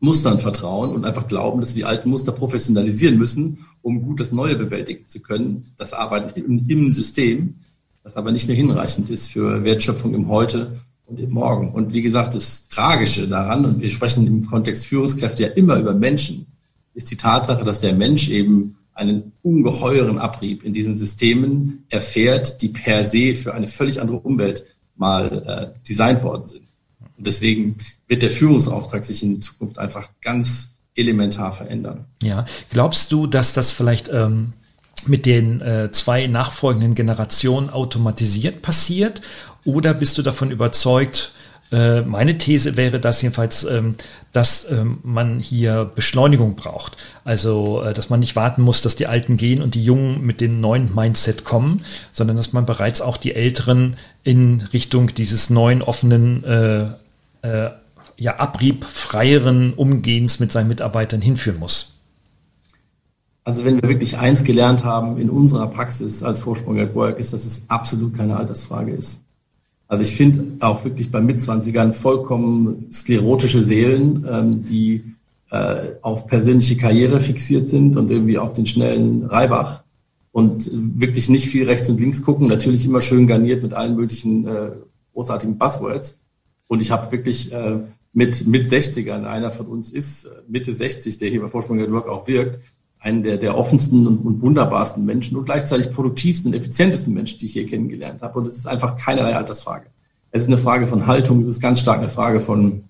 [0.00, 4.30] Mustern vertrauen und einfach glauben, dass sie die alten Muster professionalisieren müssen, um gut das
[4.32, 7.56] Neue bewältigen zu können, das Arbeiten im, im System,
[8.04, 11.72] das aber nicht mehr hinreichend ist für Wertschöpfung im Heute und im Morgen.
[11.72, 15.94] Und wie gesagt, das Tragische daran, und wir sprechen im Kontext Führungskräfte ja immer über
[15.94, 16.46] Menschen,
[16.94, 22.68] ist die Tatsache, dass der Mensch eben einen ungeheuren Abrieb in diesen Systemen erfährt, die
[22.68, 24.64] per se für eine völlig andere Umwelt
[24.96, 26.66] mal äh, designt worden sind.
[27.16, 27.76] Und deswegen
[28.08, 32.06] wird der Führungsauftrag sich in Zukunft einfach ganz elementar verändern.
[32.22, 34.52] Ja, glaubst du, dass das vielleicht ähm,
[35.06, 39.22] mit den äh, zwei nachfolgenden Generationen automatisiert passiert?
[39.64, 41.34] Oder bist du davon überzeugt,
[41.70, 43.94] äh, meine These wäre das jedenfalls, ähm,
[44.32, 46.96] dass ähm, man hier Beschleunigung braucht.
[47.24, 50.40] Also, äh, dass man nicht warten muss, dass die Alten gehen und die Jungen mit
[50.40, 55.82] dem neuen Mindset kommen, sondern dass man bereits auch die Älteren in Richtung dieses neuen
[55.82, 56.84] offenen, äh,
[57.42, 57.70] äh,
[58.16, 61.98] ja, abriebfreieren Umgehens mit seinen Mitarbeitern hinführen muss.
[63.44, 67.32] Also wenn wir wirklich eins gelernt haben in unserer Praxis als Vorsprung at Work, ist,
[67.32, 69.24] dass es absolut keine Altersfrage ist.
[69.88, 75.02] Also ich finde auch wirklich bei Mitzwanzigern vollkommen sklerotische Seelen, ähm, die
[75.50, 79.82] äh, auf persönliche Karriere fixiert sind und irgendwie auf den schnellen Reibach
[80.30, 84.46] und wirklich nicht viel rechts und links gucken, natürlich immer schön garniert mit allen möglichen
[84.46, 84.70] äh,
[85.14, 86.20] großartigen Buzzwords.
[86.66, 87.78] Und ich habe wirklich äh,
[88.12, 92.08] mit, mit 60ern, einer von uns ist äh, Mitte 60, der hier bei Vorsprung Work
[92.08, 92.60] auch wirkt,
[93.00, 97.46] einen der, der offensten und, und wunderbarsten Menschen und gleichzeitig produktivsten und effizientesten Menschen, die
[97.46, 98.38] ich hier kennengelernt habe.
[98.38, 99.86] Und es ist einfach keinerlei Altersfrage.
[100.30, 102.84] Es ist eine Frage von Haltung, es ist ganz stark eine Frage von,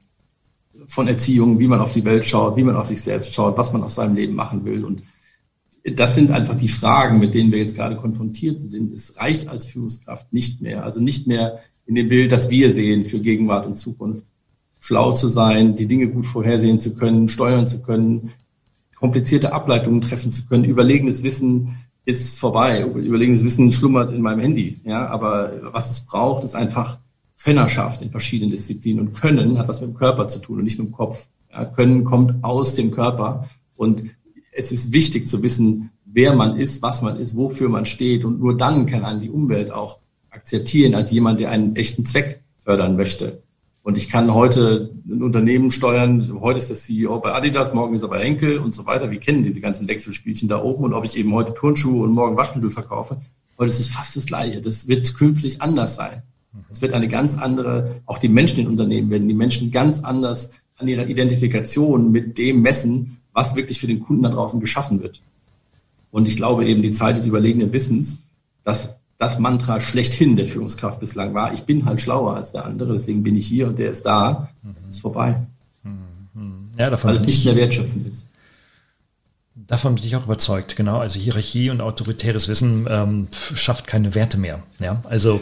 [0.87, 3.73] von Erziehung, wie man auf die Welt schaut, wie man auf sich selbst schaut, was
[3.73, 4.85] man aus seinem Leben machen will.
[4.85, 5.03] Und
[5.85, 8.93] das sind einfach die Fragen, mit denen wir jetzt gerade konfrontiert sind.
[8.93, 13.05] Es reicht als Führungskraft nicht mehr, also nicht mehr in dem Bild, das wir sehen
[13.05, 14.25] für Gegenwart und Zukunft,
[14.81, 18.31] schlau zu sein, die Dinge gut vorhersehen zu können, steuern zu können,
[18.99, 20.65] komplizierte Ableitungen treffen zu können.
[20.65, 22.85] Überlegenes Wissen ist vorbei.
[22.85, 24.81] Überlegenes Wissen schlummert in meinem Handy.
[24.85, 26.99] Ja, aber was es braucht, ist einfach
[27.43, 29.07] Könnerschaft in verschiedenen Disziplinen.
[29.07, 31.29] Und Können hat was mit dem Körper zu tun und nicht mit dem Kopf.
[31.53, 33.49] Ja, können kommt aus dem Körper.
[33.77, 34.03] Und
[34.53, 38.25] es ist wichtig zu wissen, wer man ist, was man ist, wofür man steht.
[38.25, 42.43] Und nur dann kann man die Umwelt auch akzeptieren als jemand, der einen echten Zweck
[42.59, 43.43] fördern möchte.
[43.89, 48.03] Und ich kann heute ein Unternehmen steuern, heute ist der CEO bei Adidas, morgen ist
[48.03, 49.11] er bei Henkel und so weiter.
[49.11, 52.37] Wir kennen diese ganzen Wechselspielchen da oben und ob ich eben heute Turnschuhe und morgen
[52.37, 53.17] Waschmittel verkaufe,
[53.57, 54.61] heute ist es fast das Gleiche.
[54.61, 56.23] Das wird künftig anders sein.
[56.71, 60.51] Es wird eine ganz andere, auch die Menschen in Unternehmen werden die Menschen ganz anders
[60.77, 65.23] an ihrer Identifikation mit dem messen, was wirklich für den Kunden da draußen geschaffen wird.
[66.11, 68.25] Und ich glaube eben, die Zeit des überlegenen Wissens,
[68.65, 71.53] dass das Mantra schlechthin der Führungskraft bislang war.
[71.53, 74.49] Ich bin halt schlauer als der andere, deswegen bin ich hier und der ist da.
[74.75, 75.45] Das ist vorbei.
[76.79, 78.29] Ja, davon Weil es nicht mehr wertschöpfend ist.
[79.57, 80.99] Davon bin ich auch überzeugt, genau.
[80.99, 84.63] Also Hierarchie und autoritäres Wissen ähm, schafft keine Werte mehr.
[84.81, 85.41] Ja, also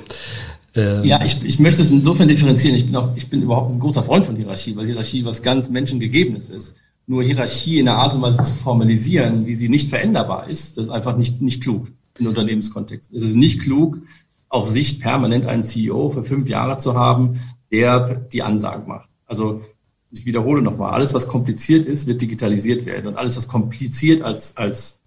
[0.75, 2.75] äh, ja, ich, ich möchte es insofern differenzieren.
[2.77, 5.69] Ich bin auch, ich bin überhaupt ein großer Freund von Hierarchie, weil Hierarchie was ganz
[5.69, 6.77] Menschengegebenes ist.
[7.07, 10.87] Nur Hierarchie in einer Art und Weise zu formalisieren, wie sie nicht veränderbar ist, das
[10.87, 11.89] ist einfach nicht, nicht klug
[12.21, 13.13] in Unternehmenskontext.
[13.13, 14.03] Es ist nicht klug,
[14.49, 19.09] auf Sicht permanent einen CEO für fünf Jahre zu haben, der die Ansagen macht.
[19.27, 19.63] Also
[20.11, 23.09] ich wiederhole nochmal, alles, was kompliziert ist, wird digitalisiert werden.
[23.09, 25.03] Und alles, was kompliziert als, als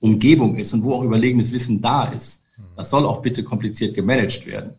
[0.00, 2.42] Umgebung ist und wo auch überlegenes Wissen da ist,
[2.76, 4.74] das soll auch bitte kompliziert gemanagt werden.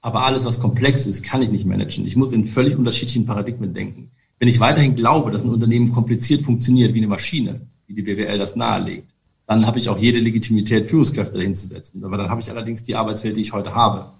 [0.00, 2.06] Aber alles, was komplex ist, kann ich nicht managen.
[2.06, 4.10] Ich muss in völlig unterschiedlichen Paradigmen denken.
[4.38, 8.38] Wenn ich weiterhin glaube, dass ein Unternehmen kompliziert funktioniert wie eine Maschine, wie die BWL
[8.38, 9.12] das nahelegt,
[9.48, 12.04] dann habe ich auch jede Legitimität, Führungskräfte dahin zu setzen.
[12.04, 14.12] Aber dann habe ich allerdings die Arbeitswelt, die ich heute habe.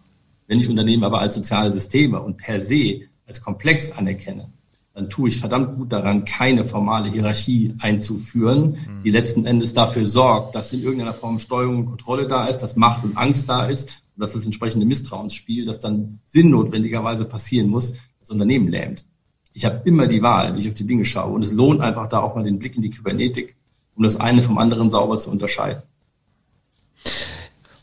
[0.47, 4.51] Wenn ich Unternehmen aber als soziale Systeme und per se als komplex anerkenne,
[4.95, 9.03] dann tue ich verdammt gut daran, keine formale Hierarchie einzuführen, mhm.
[9.05, 12.77] die letzten Endes dafür sorgt, dass in irgendeiner Form Steuerung und Kontrolle da ist, dass
[12.77, 17.99] Macht und Angst da ist und dass das entsprechende Misstrauensspiel, das dann sinnnotwendigerweise passieren muss,
[18.19, 19.05] das Unternehmen lähmt.
[19.53, 21.35] Ich habe immer die Wahl, wie ich auf die Dinge schaue.
[21.35, 23.58] Und es lohnt einfach da auch mal den Blick in die Kybernetik
[23.99, 25.83] um das eine vom anderen sauber zu unterscheiden.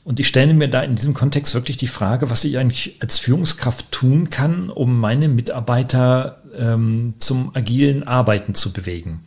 [0.06, 3.20] Und ich stelle mir da in diesem Kontext wirklich die Frage, was ich eigentlich als
[3.20, 9.26] Führungskraft tun kann, um meine Mitarbeiter ähm, zum agilen Arbeiten zu bewegen.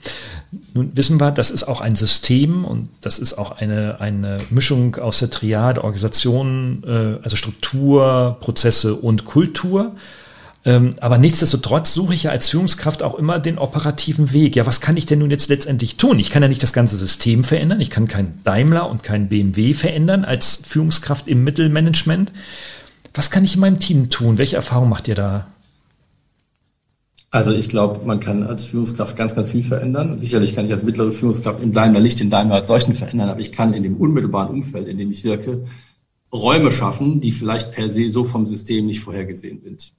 [0.72, 4.96] Nun wissen wir, das ist auch ein System und das ist auch eine, eine Mischung
[4.96, 9.96] aus der Triade Organisation, äh, also Struktur, Prozesse und Kultur.
[10.64, 14.56] Ähm, aber nichtsdestotrotz suche ich ja als Führungskraft auch immer den operativen Weg.
[14.56, 16.18] Ja, was kann ich denn nun jetzt letztendlich tun?
[16.18, 17.80] Ich kann ja nicht das ganze System verändern.
[17.80, 22.32] Ich kann kein Daimler und kein BMW verändern als Führungskraft im Mittelmanagement.
[23.14, 24.38] Was kann ich in meinem Team tun?
[24.38, 25.46] Welche Erfahrung macht ihr da?
[27.30, 30.18] Also ich glaube, man kann als Führungskraft ganz, ganz viel verändern.
[30.18, 33.40] Sicherlich kann ich als mittlere Führungskraft im Daimler nicht den Daimler als solchen verändern, aber
[33.40, 35.64] ich kann in dem unmittelbaren Umfeld, in dem ich wirke,
[36.32, 39.92] Räume schaffen, die vielleicht per se so vom System nicht vorhergesehen sind.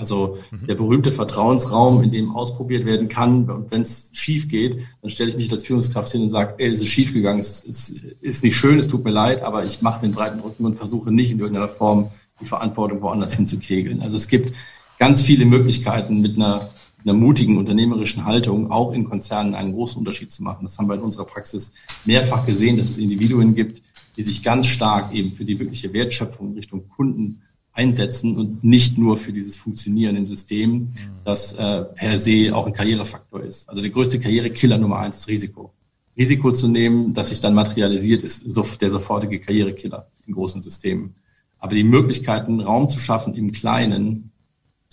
[0.00, 0.66] Also mhm.
[0.66, 3.48] der berühmte Vertrauensraum, in dem ausprobiert werden kann.
[3.50, 6.70] Und wenn es schief geht, dann stelle ich mich als Führungskraft hin und sage, ey,
[6.70, 9.82] es ist schief gegangen, es, es ist nicht schön, es tut mir leid, aber ich
[9.82, 12.10] mache den breiten Rücken und versuche nicht in irgendeiner Form
[12.40, 14.00] die Verantwortung woanders hinzukegeln.
[14.00, 14.52] Also es gibt
[14.98, 16.66] ganz viele Möglichkeiten mit einer,
[17.04, 20.62] einer mutigen unternehmerischen Haltung auch in Konzernen einen großen Unterschied zu machen.
[20.62, 21.72] Das haben wir in unserer Praxis
[22.06, 23.82] mehrfach gesehen, dass es Individuen gibt,
[24.16, 29.16] die sich ganz stark eben für die wirkliche Wertschöpfung Richtung Kunden einsetzen und nicht nur
[29.16, 30.92] für dieses Funktionieren im System, mhm.
[31.24, 33.68] das äh, per se auch ein Karrierefaktor ist.
[33.68, 35.72] Also der größte Karrierekiller Nummer eins ist Risiko.
[36.16, 41.14] Risiko zu nehmen, das sich dann materialisiert, ist so der sofortige Karrierekiller in großen Systemen.
[41.58, 44.32] Aber die Möglichkeiten, Raum zu schaffen im Kleinen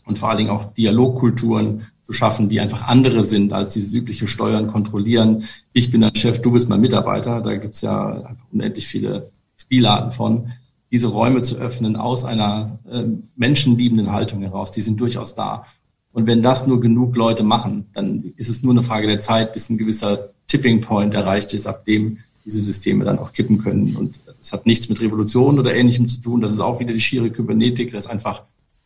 [0.05, 4.27] und vor allen Dingen auch Dialogkulturen zu schaffen, die einfach andere sind als dieses übliche
[4.27, 5.43] Steuern, Kontrollieren.
[5.73, 7.41] Ich bin ein Chef, du bist mein Mitarbeiter.
[7.41, 10.51] Da gibt's ja unendlich viele Spielarten von
[10.91, 13.03] diese Räume zu öffnen aus einer äh,
[13.35, 14.71] menschenliebenden Haltung heraus.
[14.71, 15.65] Die sind durchaus da.
[16.13, 19.53] Und wenn das nur genug Leute machen, dann ist es nur eine Frage der Zeit,
[19.53, 23.97] bis ein gewisser Tipping Point erreicht ist, ab dem diese Systeme dann auch kippen können.
[23.97, 26.39] Und das hat nichts mit Revolution oder Ähnlichem zu tun.
[26.39, 28.43] Das ist auch wieder die schiere Kybernetik, das einfach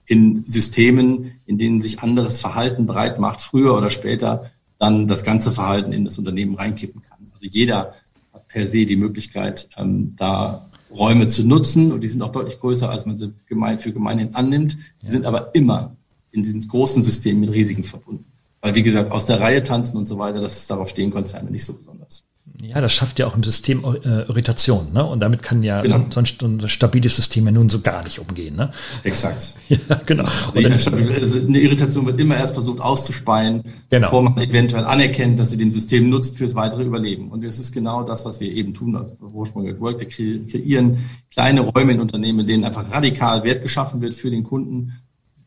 [0.08, 5.52] in Systemen, in denen sich anderes Verhalten breit macht, früher oder später dann das ganze
[5.52, 7.20] Verhalten in das Unternehmen reinkippen kann.
[7.36, 7.94] Also jeder
[8.34, 12.60] hat per se die Möglichkeit, ähm, da Räume zu nutzen und die sind auch deutlich
[12.60, 14.78] größer, als man sie gemein, für gemeinhin annimmt.
[15.02, 15.12] Die ja.
[15.12, 15.96] sind aber immer
[16.32, 18.26] in diesen großen Systemen mit Risiken verbunden.
[18.62, 21.66] Weil, wie gesagt, aus der Reihe tanzen und so weiter, das darauf stehen Konzerne nicht
[21.66, 22.26] so besonders.
[22.60, 25.06] Ja, das schafft ja auch im System äh, Irritation, ne?
[25.06, 26.06] Und damit kann ja genau.
[26.10, 28.72] sonst ein stabiles System ja nun so gar nicht umgehen, ne?
[29.04, 29.56] Exakt.
[29.70, 30.26] ja, genau.
[30.54, 34.08] Und dann, also eine Irritation wird immer erst versucht auszuspeien, genau.
[34.08, 37.32] bevor man eventuell anerkennt, dass sie dem System nutzt fürs weitere Überleben.
[37.32, 40.00] Und es ist genau das, was wir eben tun als Ursprung at Work.
[40.00, 41.00] Wir kreieren
[41.32, 44.94] kleine Räume in Unternehmen, in denen einfach radikal Wert geschaffen wird für den Kunden,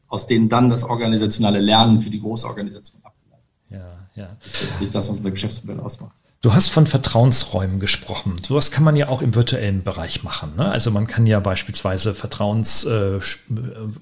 [0.09, 3.81] aus denen dann das organisationale Lernen für die große Organisation abgeleitet wird.
[3.81, 4.37] Ja, ja.
[4.43, 6.24] Das ist letztlich das, was unser Geschäftsmodell ausmacht.
[6.45, 8.37] Du hast von Vertrauensräumen gesprochen.
[8.47, 10.53] Sowas kann man ja auch im virtuellen Bereich machen.
[10.59, 10.71] Ne?
[10.71, 13.21] Also man kann ja beispielsweise Vertrauens äh, äh,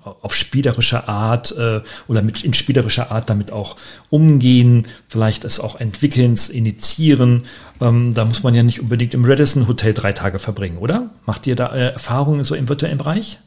[0.02, 3.76] auf spielerische Art äh, oder mit in spielerischer Art damit auch
[4.10, 7.44] umgehen, vielleicht es auch entwickeln, initiieren.
[7.80, 11.10] Ähm, da muss man ja nicht unbedingt im Radisson Hotel drei Tage verbringen, oder?
[11.24, 13.38] Macht ihr da äh, Erfahrungen so im virtuellen Bereich?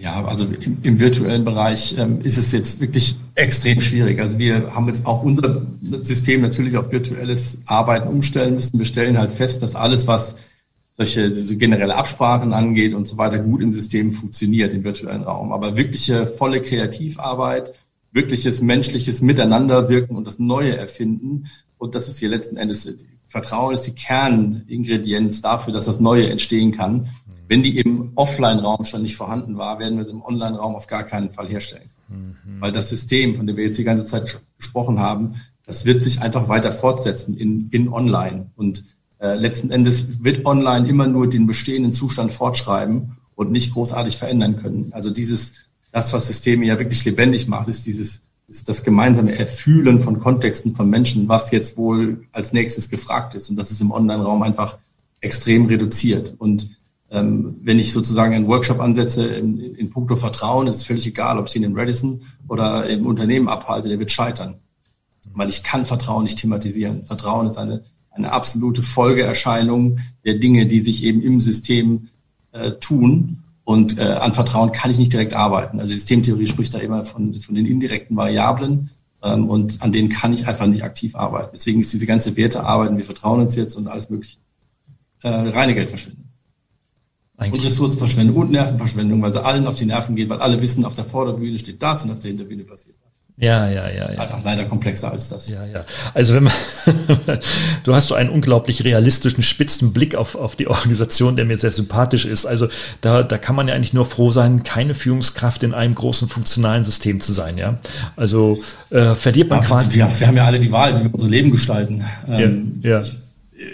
[0.00, 4.20] Ja, also im, im virtuellen Bereich ähm, ist es jetzt wirklich extrem schwierig.
[4.20, 5.60] Also wir haben jetzt auch unser
[6.02, 8.78] System natürlich auf virtuelles Arbeiten umstellen müssen.
[8.78, 10.36] Wir stellen halt fest, dass alles, was
[10.92, 15.50] solche generelle Absprachen angeht und so weiter, gut im System funktioniert, im virtuellen Raum.
[15.50, 17.72] Aber wirkliche volle Kreativarbeit,
[18.12, 21.46] wirkliches menschliches Miteinanderwirken und das Neue erfinden.
[21.76, 22.86] Und das ist hier letzten Endes,
[23.26, 27.08] Vertrauen ist die Kerningredienz dafür, dass das Neue entstehen kann.
[27.48, 31.02] Wenn die im Offline-Raum schon nicht vorhanden war, werden wir es im Online-Raum auf gar
[31.02, 31.90] keinen Fall herstellen.
[32.08, 32.60] Mhm.
[32.60, 36.20] Weil das System, von dem wir jetzt die ganze Zeit gesprochen haben, das wird sich
[36.20, 38.50] einfach weiter fortsetzen in, in Online.
[38.56, 38.84] Und
[39.18, 44.60] äh, letzten Endes wird Online immer nur den bestehenden Zustand fortschreiben und nicht großartig verändern
[44.60, 44.92] können.
[44.92, 45.54] Also dieses,
[45.92, 50.74] das, was Systeme ja wirklich lebendig macht, ist dieses, ist das gemeinsame Erfühlen von Kontexten
[50.74, 53.50] von Menschen, was jetzt wohl als nächstes gefragt ist.
[53.50, 54.78] Und das ist im Online-Raum einfach
[55.20, 56.34] extrem reduziert.
[56.38, 56.77] Und
[57.10, 61.46] wenn ich sozusagen einen Workshop ansetze in, in puncto Vertrauen, ist es völlig egal, ob
[61.46, 64.56] ich den in Radisson oder im Unternehmen abhalte, der wird scheitern.
[65.32, 67.06] Weil ich kann Vertrauen nicht thematisieren.
[67.06, 72.08] Vertrauen ist eine, eine absolute Folgeerscheinung der Dinge, die sich eben im System
[72.52, 73.44] äh, tun.
[73.64, 75.80] Und äh, an Vertrauen kann ich nicht direkt arbeiten.
[75.80, 78.90] Also Systemtheorie spricht da immer von, von den indirekten Variablen.
[79.22, 81.50] Ähm, und an denen kann ich einfach nicht aktiv arbeiten.
[81.54, 84.38] Deswegen ist diese ganze Wertearbeit, wir vertrauen uns jetzt und alles mögliche,
[85.22, 86.27] äh, reine Geldverschwendung.
[87.38, 87.60] Eigentlich.
[87.60, 90.94] Und Ressourcenverschwendung und Nervenverschwendung, weil sie allen auf die Nerven geht, weil alle wissen, auf
[90.94, 93.08] der Vorderbühne steht das und auf der Hinterbühne passiert das.
[93.40, 94.18] Ja, ja, ja, ja.
[94.18, 95.48] Einfach leider komplexer als das.
[95.48, 95.84] Ja, ja.
[96.12, 96.52] Also wenn man,
[97.84, 101.70] du hast so einen unglaublich realistischen, spitzen Blick auf, auf die Organisation, der mir sehr
[101.70, 102.46] sympathisch ist.
[102.46, 102.66] Also
[103.00, 106.82] da, da kann man ja eigentlich nur froh sein, keine Führungskraft in einem großen funktionalen
[106.82, 107.78] System zu sein, ja.
[108.16, 108.58] Also
[108.90, 109.94] äh, verliert man ja, quasi.
[109.94, 112.04] Wir, wir, haben ja alle die Wahl, wie wir unser Leben gestalten.
[112.26, 113.00] Ähm, ja, ja.
[113.02, 113.27] Ich,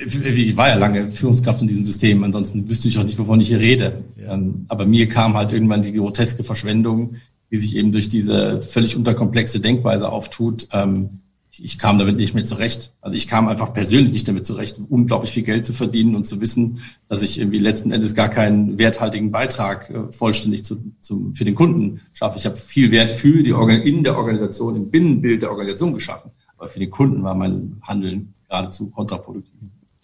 [0.06, 3.48] ich war ja lange Führungskraft in diesem System, ansonsten wüsste ich auch nicht, wovon ich
[3.48, 4.02] hier rede.
[4.16, 4.34] Ja.
[4.34, 7.16] Ähm, aber mir kam halt irgendwann die groteske Verschwendung
[7.54, 11.20] die sich eben durch diese völlig unterkomplexe Denkweise auftut, ähm,
[11.56, 12.96] ich kam damit nicht mehr zurecht.
[13.00, 16.40] Also ich kam einfach persönlich nicht damit zurecht, unglaublich viel Geld zu verdienen und zu
[16.40, 21.44] wissen, dass ich irgendwie letzten Endes gar keinen werthaltigen Beitrag äh, vollständig zu, zu, für
[21.44, 22.38] den Kunden schaffe.
[22.38, 26.32] Ich habe viel Wert für die Organ in der Organisation, im Binnenbild der Organisation geschaffen.
[26.56, 29.52] Aber für den Kunden war mein Handeln geradezu kontraproduktiv.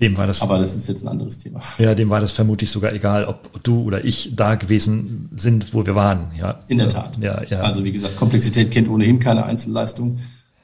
[0.01, 0.41] Dem war das.
[0.41, 1.61] Aber das ist jetzt ein anderes Thema.
[1.79, 5.85] Ja, dem war das vermutlich sogar egal, ob du oder ich da gewesen sind, wo
[5.85, 6.31] wir waren.
[6.39, 6.61] Ja.
[6.69, 7.19] In der Tat.
[7.19, 7.61] Ja, ja.
[7.61, 10.19] Also wie gesagt, Komplexität kennt ohnehin keine Einzelleistung.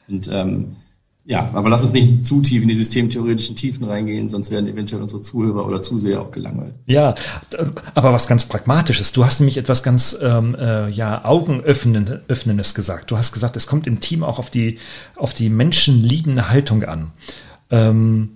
[0.09, 0.77] Und ähm,
[1.29, 5.03] ja, aber lass uns nicht zu tief in die systemtheoretischen Tiefen reingehen, sonst werden eventuell
[5.03, 6.75] unsere Zuhörer oder Zuseher auch gelangweilt.
[6.87, 7.17] Ja,
[7.97, 9.11] aber was ganz Pragmatisches.
[9.11, 13.11] Du hast nämlich etwas ganz ähm, äh, ja Augenöffnendes gesagt.
[13.11, 14.79] Du hast gesagt, es kommt im Team auch auf die
[15.17, 17.11] auf die menschenliebende Haltung an.
[17.71, 18.29] Ähm,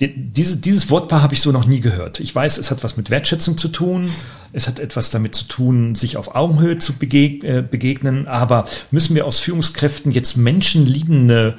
[0.00, 2.20] diese, dieses Wortpaar habe ich so noch nie gehört.
[2.20, 4.10] Ich weiß, es hat was mit Wertschätzung zu tun.
[4.52, 8.28] Es hat etwas damit zu tun, sich auf Augenhöhe zu begeg äh, begegnen.
[8.28, 11.56] Aber müssen wir aus Führungskräften jetzt menschenliebende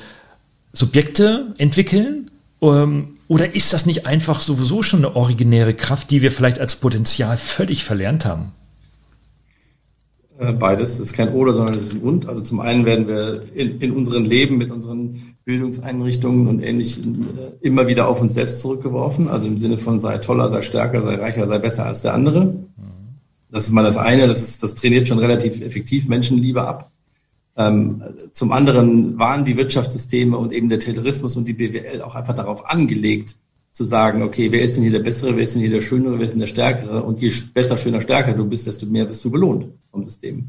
[0.71, 2.30] Subjekte entwickeln?
[2.62, 6.76] Ähm, oder ist das nicht einfach sowieso schon eine originäre Kraft, die wir vielleicht als
[6.76, 8.54] Potenzial völlig verlernt haben?
[10.39, 12.30] Äh, beides ist kein Oder, sondern es ist ein Und.
[12.30, 17.65] Also zum einen werden wir in, in unseren Leben mit unseren Bildungseinrichtungen und Ähnlichem äh,
[17.65, 19.30] immer wieder auf uns selbst zurückgeworfen.
[19.30, 22.54] Also im Sinne von sei toller, sei stärker, sei reicher, sei besser als der andere.
[23.50, 24.28] Das ist mal das eine.
[24.28, 26.91] Das, ist, das trainiert schon relativ effektiv Menschenliebe ab.
[27.56, 32.36] Ähm, zum anderen waren die Wirtschaftssysteme und eben der Taylorismus und die BWL auch einfach
[32.36, 33.36] darauf angelegt,
[33.77, 36.17] zu sagen, okay, wer ist denn hier der Bessere, wer ist denn hier der Schönere,
[36.17, 37.03] wer ist denn der Stärkere?
[37.03, 40.47] Und je besser, schöner, stärker du bist, desto mehr wirst du belohnt vom System.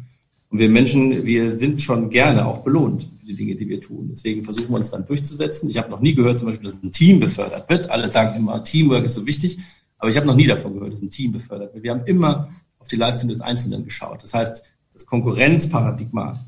[0.49, 4.09] Und wir Menschen, wir sind schon gerne auch belohnt für die Dinge, die wir tun.
[4.11, 5.69] Deswegen versuchen wir uns dann durchzusetzen.
[5.69, 7.91] Ich habe noch nie gehört, zum Beispiel, dass ein Team befördert wird.
[7.91, 9.59] Alle sagen immer, Teamwork ist so wichtig.
[9.99, 11.85] Aber ich habe noch nie davon gehört, dass ein Team befördert wird.
[11.85, 14.23] Wir haben immer auf die Leistung des Einzelnen geschaut.
[14.23, 16.47] Das heißt, das Konkurrenzparadigma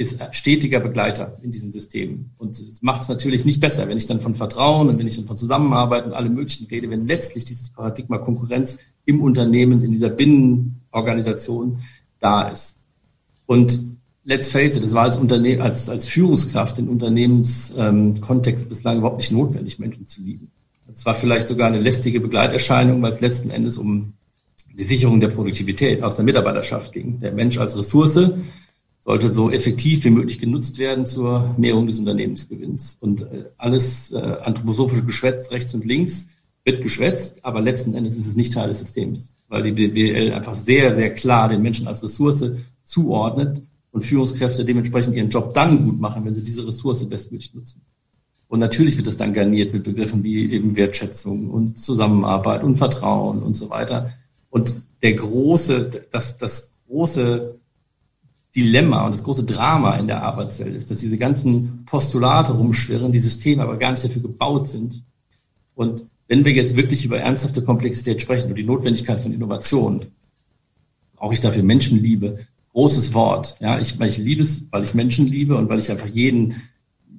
[0.00, 2.30] ist stetiger Begleiter in diesen Systemen.
[2.38, 5.16] Und es macht es natürlich nicht besser, wenn ich dann von Vertrauen und wenn ich
[5.16, 9.90] dann von Zusammenarbeit und allem Möglichen rede, wenn letztlich dieses Paradigma Konkurrenz im Unternehmen, in
[9.90, 11.82] dieser Binnenorganisation
[12.18, 12.78] da ist.
[13.44, 13.78] Und
[14.24, 19.18] let's face it, es war als, Unterne als, als Führungskraft in Unternehmenskontext ähm, bislang überhaupt
[19.18, 20.50] nicht notwendig, Menschen zu lieben.
[20.90, 24.14] Es war vielleicht sogar eine lästige Begleiterscheinung, weil es letzten Endes um
[24.72, 27.18] die Sicherung der Produktivität aus der Mitarbeiterschaft ging.
[27.18, 28.30] Der Mensch als Ressource
[29.00, 32.98] sollte so effektiv wie möglich genutzt werden zur Mehrung des Unternehmensgewinns.
[33.00, 36.28] Und äh, alles äh, anthroposophische Geschwätz rechts und links
[36.64, 40.54] wird geschwätzt, aber letzten Endes ist es nicht Teil des Systems, weil die BWL einfach
[40.54, 42.44] sehr, sehr klar den Menschen als Ressource
[42.84, 47.82] zuordnet und Führungskräfte dementsprechend ihren Job dann gut machen, wenn sie diese Ressource bestmöglich nutzen.
[48.48, 53.42] Und natürlich wird es dann garniert mit Begriffen wie eben Wertschätzung und Zusammenarbeit und Vertrauen
[53.42, 54.12] und so weiter.
[54.50, 57.59] Und der große, das, das große
[58.54, 63.20] Dilemma und das große Drama in der Arbeitswelt ist, dass diese ganzen Postulate rumschwirren, die
[63.20, 65.02] Systeme aber gar nicht dafür gebaut sind.
[65.74, 70.04] Und wenn wir jetzt wirklich über ernsthafte Komplexität sprechen und die Notwendigkeit von Innovation,
[71.14, 72.38] brauche ich dafür Menschenliebe.
[72.72, 73.56] Großes Wort.
[73.60, 76.56] Ja, ich, ich liebe es, weil ich Menschen liebe und weil ich einfach jeden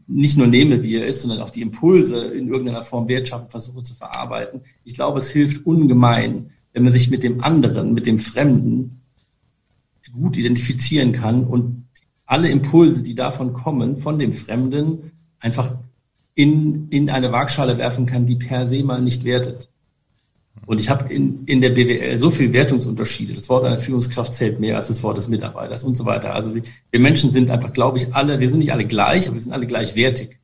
[0.07, 3.83] nicht nur nehme, wie er ist, sondern auch die Impulse in irgendeiner Form wertschaffend versuche
[3.83, 4.61] zu verarbeiten.
[4.83, 9.00] Ich glaube, es hilft ungemein, wenn man sich mit dem anderen, mit dem Fremden
[10.13, 11.85] gut identifizieren kann und
[12.25, 15.75] alle Impulse, die davon kommen, von dem Fremden, einfach
[16.33, 19.69] in, in eine Waagschale werfen kann, die per se mal nicht wertet.
[20.65, 23.33] Und ich habe in, in der BWL so viel Wertungsunterschiede.
[23.33, 26.33] Das Wort einer Führungskraft zählt mehr als das Wort des Mitarbeiters und so weiter.
[26.33, 29.35] Also wir, wir Menschen sind einfach, glaube ich, alle, wir sind nicht alle gleich, aber
[29.35, 30.39] wir sind alle gleichwertig.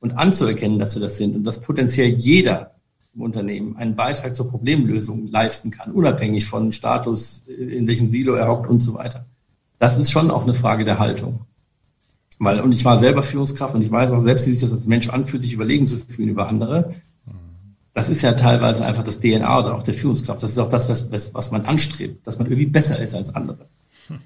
[0.00, 2.75] Und anzuerkennen, dass wir das sind und dass potenziell jeder
[3.16, 8.48] im Unternehmen einen Beitrag zur Problemlösung leisten kann, unabhängig von Status, in welchem Silo er
[8.48, 9.26] hockt und so weiter.
[9.78, 11.40] Das ist schon auch eine Frage der Haltung.
[12.38, 14.86] Weil, und ich war selber Führungskraft und ich weiß auch selbst, wie sich das als
[14.86, 16.94] Mensch anfühlt, sich überlegen zu fühlen über andere.
[17.94, 20.42] Das ist ja teilweise einfach das DNA oder auch der Führungskraft.
[20.42, 23.68] Das ist auch das, was, was man anstrebt, dass man irgendwie besser ist als andere.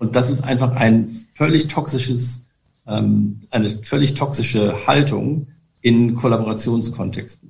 [0.00, 2.48] Und das ist einfach ein völlig toxisches,
[2.86, 5.46] ähm, eine völlig toxische Haltung
[5.80, 7.49] in Kollaborationskontexten.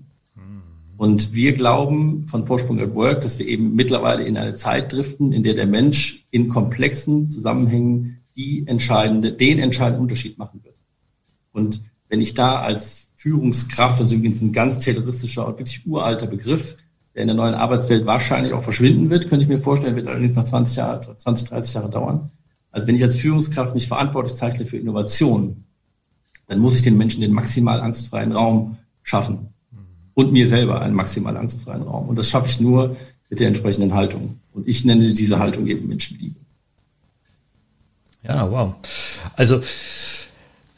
[1.01, 5.33] Und wir glauben von Vorsprung at Work, dass wir eben mittlerweile in eine Zeit driften,
[5.33, 10.77] in der der Mensch in komplexen Zusammenhängen die entscheidende, den entscheidenden Unterschied machen wird.
[11.53, 11.81] Und
[12.11, 16.77] wenn ich da als Führungskraft, das ist übrigens ein ganz terroristischer und wirklich uralter Begriff,
[17.15, 20.35] der in der neuen Arbeitswelt wahrscheinlich auch verschwinden wird, könnte ich mir vorstellen, wird allerdings
[20.35, 22.31] nach 20 Jahre, 20, 30 Jahre dauern.
[22.73, 25.65] Also wenn ich als Führungskraft mich verantwortlich zeichne für Innovation,
[26.47, 29.55] dann muss ich den Menschen den maximal angstfreien Raum schaffen
[30.15, 32.09] und mir selber einen maximal angstfreien Raum.
[32.09, 32.97] Und das schaffe ich nur
[33.29, 34.41] mit der entsprechenden Haltung.
[34.53, 36.35] Und ich nenne diese Haltung eben Menschenliebe.
[38.23, 38.75] Ja, wow.
[39.37, 39.63] Also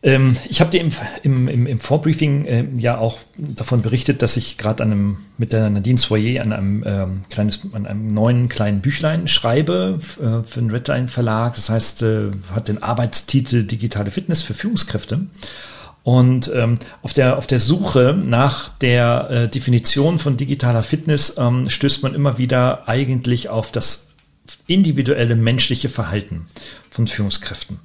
[0.04, 0.90] ähm, ich habe dir im,
[1.22, 4.84] im, im, im Vorbriefing äh, ja auch davon berichtet, dass ich gerade
[5.38, 10.46] mit der Nadine Soyer an einem ähm, kleines, an einem neuen kleinen Büchlein schreibe äh,
[10.46, 11.54] für den Redline Verlag.
[11.54, 15.26] Das heißt, äh, hat den Arbeitstitel Digitale Fitness für Führungskräfte.
[16.04, 21.70] Und ähm, auf, der, auf der Suche nach der äh, Definition von digitaler Fitness ähm,
[21.70, 24.08] stößt man immer wieder eigentlich auf das
[24.66, 26.46] individuelle menschliche Verhalten
[26.90, 27.78] von Führungskräften.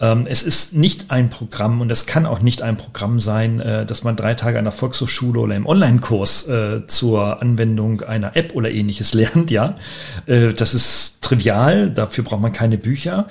[0.00, 3.84] Ähm, es ist nicht ein Programm und es kann auch nicht ein Programm sein, äh,
[3.84, 8.54] dass man drei Tage an der Volkshochschule oder im Online-Kurs äh, zur Anwendung einer App
[8.54, 9.50] oder ähnliches lernt.
[9.50, 9.76] Ja,
[10.26, 13.28] äh, das ist trivial, dafür braucht man keine Bücher,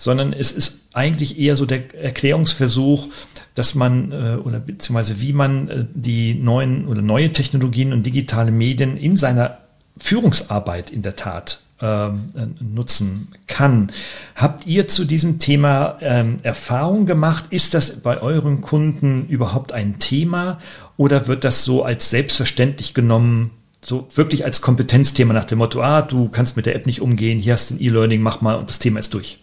[0.00, 3.08] sondern es ist eigentlich eher so der Erklärungsversuch,
[3.54, 8.50] dass man äh, oder beziehungsweise wie man äh, die neuen oder neue Technologien und digitale
[8.50, 9.58] Medien in seiner
[9.98, 12.30] Führungsarbeit in der Tat ähm,
[12.60, 13.92] nutzen kann.
[14.34, 17.44] Habt ihr zu diesem Thema ähm, Erfahrung gemacht?
[17.50, 20.60] Ist das bei euren Kunden überhaupt ein Thema
[20.96, 23.50] oder wird das so als selbstverständlich genommen,
[23.84, 27.38] so wirklich als Kompetenzthema nach dem Motto, ah, du kannst mit der App nicht umgehen,
[27.38, 29.40] hier hast du ein E-Learning, mach mal und das Thema ist durch?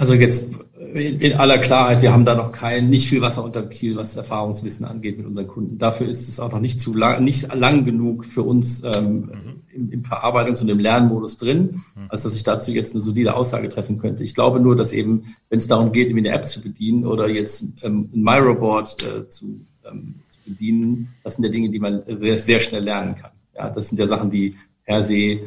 [0.00, 0.58] Also jetzt
[0.94, 4.86] in aller Klarheit, wir haben da noch kein, nicht viel Wasser unter Kiel, was Erfahrungswissen
[4.86, 5.76] angeht mit unseren Kunden.
[5.76, 9.62] Dafür ist es auch noch nicht zu lang, nicht lang genug für uns ähm, mhm.
[9.74, 12.06] im, im Verarbeitungs- und im Lernmodus drin, mhm.
[12.08, 14.24] als dass ich dazu jetzt eine solide Aussage treffen könnte.
[14.24, 17.62] Ich glaube nur, dass eben, wenn es darum geht, eine App zu bedienen oder jetzt
[17.82, 22.38] ähm, ein MyRobot äh, zu, ähm, zu bedienen, das sind ja Dinge, die man sehr,
[22.38, 23.32] sehr schnell lernen kann.
[23.54, 25.40] Ja, das sind ja Sachen, die per se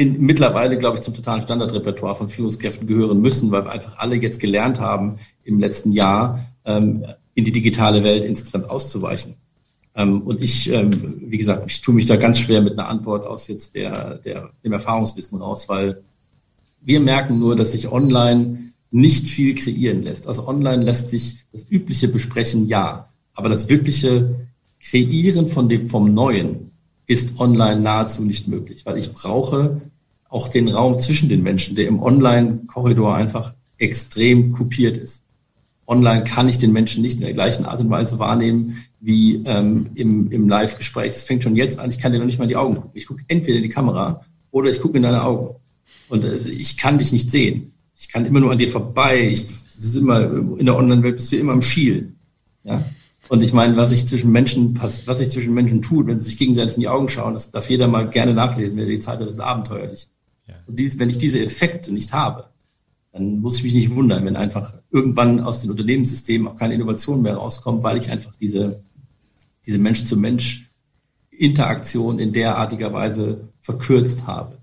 [0.00, 4.16] in, mittlerweile, glaube ich, zum totalen Standardrepertoire von Führungskräften gehören müssen, weil wir einfach alle
[4.16, 9.34] jetzt gelernt haben, im letzten Jahr ähm, in die digitale Welt insgesamt auszuweichen.
[9.94, 10.90] Ähm, und ich, ähm,
[11.26, 14.50] wie gesagt, ich tue mich da ganz schwer mit einer Antwort aus jetzt der, der,
[14.64, 16.02] dem Erfahrungswissen raus, weil
[16.80, 20.26] wir merken nur, dass sich online nicht viel kreieren lässt.
[20.26, 23.10] Also online lässt sich das übliche besprechen, ja.
[23.34, 24.48] Aber das wirkliche
[24.80, 26.69] Kreieren von dem, vom Neuen
[27.10, 29.80] ist online nahezu nicht möglich, weil ich brauche
[30.28, 35.24] auch den Raum zwischen den Menschen, der im Online-Korridor einfach extrem kopiert ist.
[35.88, 39.90] Online kann ich den Menschen nicht in der gleichen Art und Weise wahrnehmen wie ähm,
[39.96, 41.12] im, im Live-Gespräch.
[41.12, 42.92] Das fängt schon jetzt an, ich kann dir noch nicht mal in die Augen gucken.
[42.94, 45.56] Ich gucke entweder in die Kamera oder ich gucke in deine Augen.
[46.08, 47.72] Und äh, ich kann dich nicht sehen.
[47.98, 49.28] Ich kann immer nur an dir vorbei.
[49.28, 52.20] Ich, das ist immer, in der Online-Welt bist du immer im Schielen.
[52.62, 52.84] Ja?
[53.30, 56.36] Und ich meine, was sich zwischen Menschen, was sich zwischen Menschen tut, wenn sie sich
[56.36, 59.28] gegenseitig in die Augen schauen, das darf jeder mal gerne nachlesen, wer die Zeit hat,
[59.28, 60.08] das ist abenteuerlich.
[60.66, 62.46] Und dies, wenn ich diese Effekte nicht habe,
[63.12, 67.22] dann muss ich mich nicht wundern, wenn einfach irgendwann aus den Unternehmenssystemen auch keine Innovation
[67.22, 68.82] mehr rauskommt, weil ich einfach diese,
[69.64, 74.58] diese Mensch-zu-Mensch-Interaktion in derartiger Weise verkürzt habe.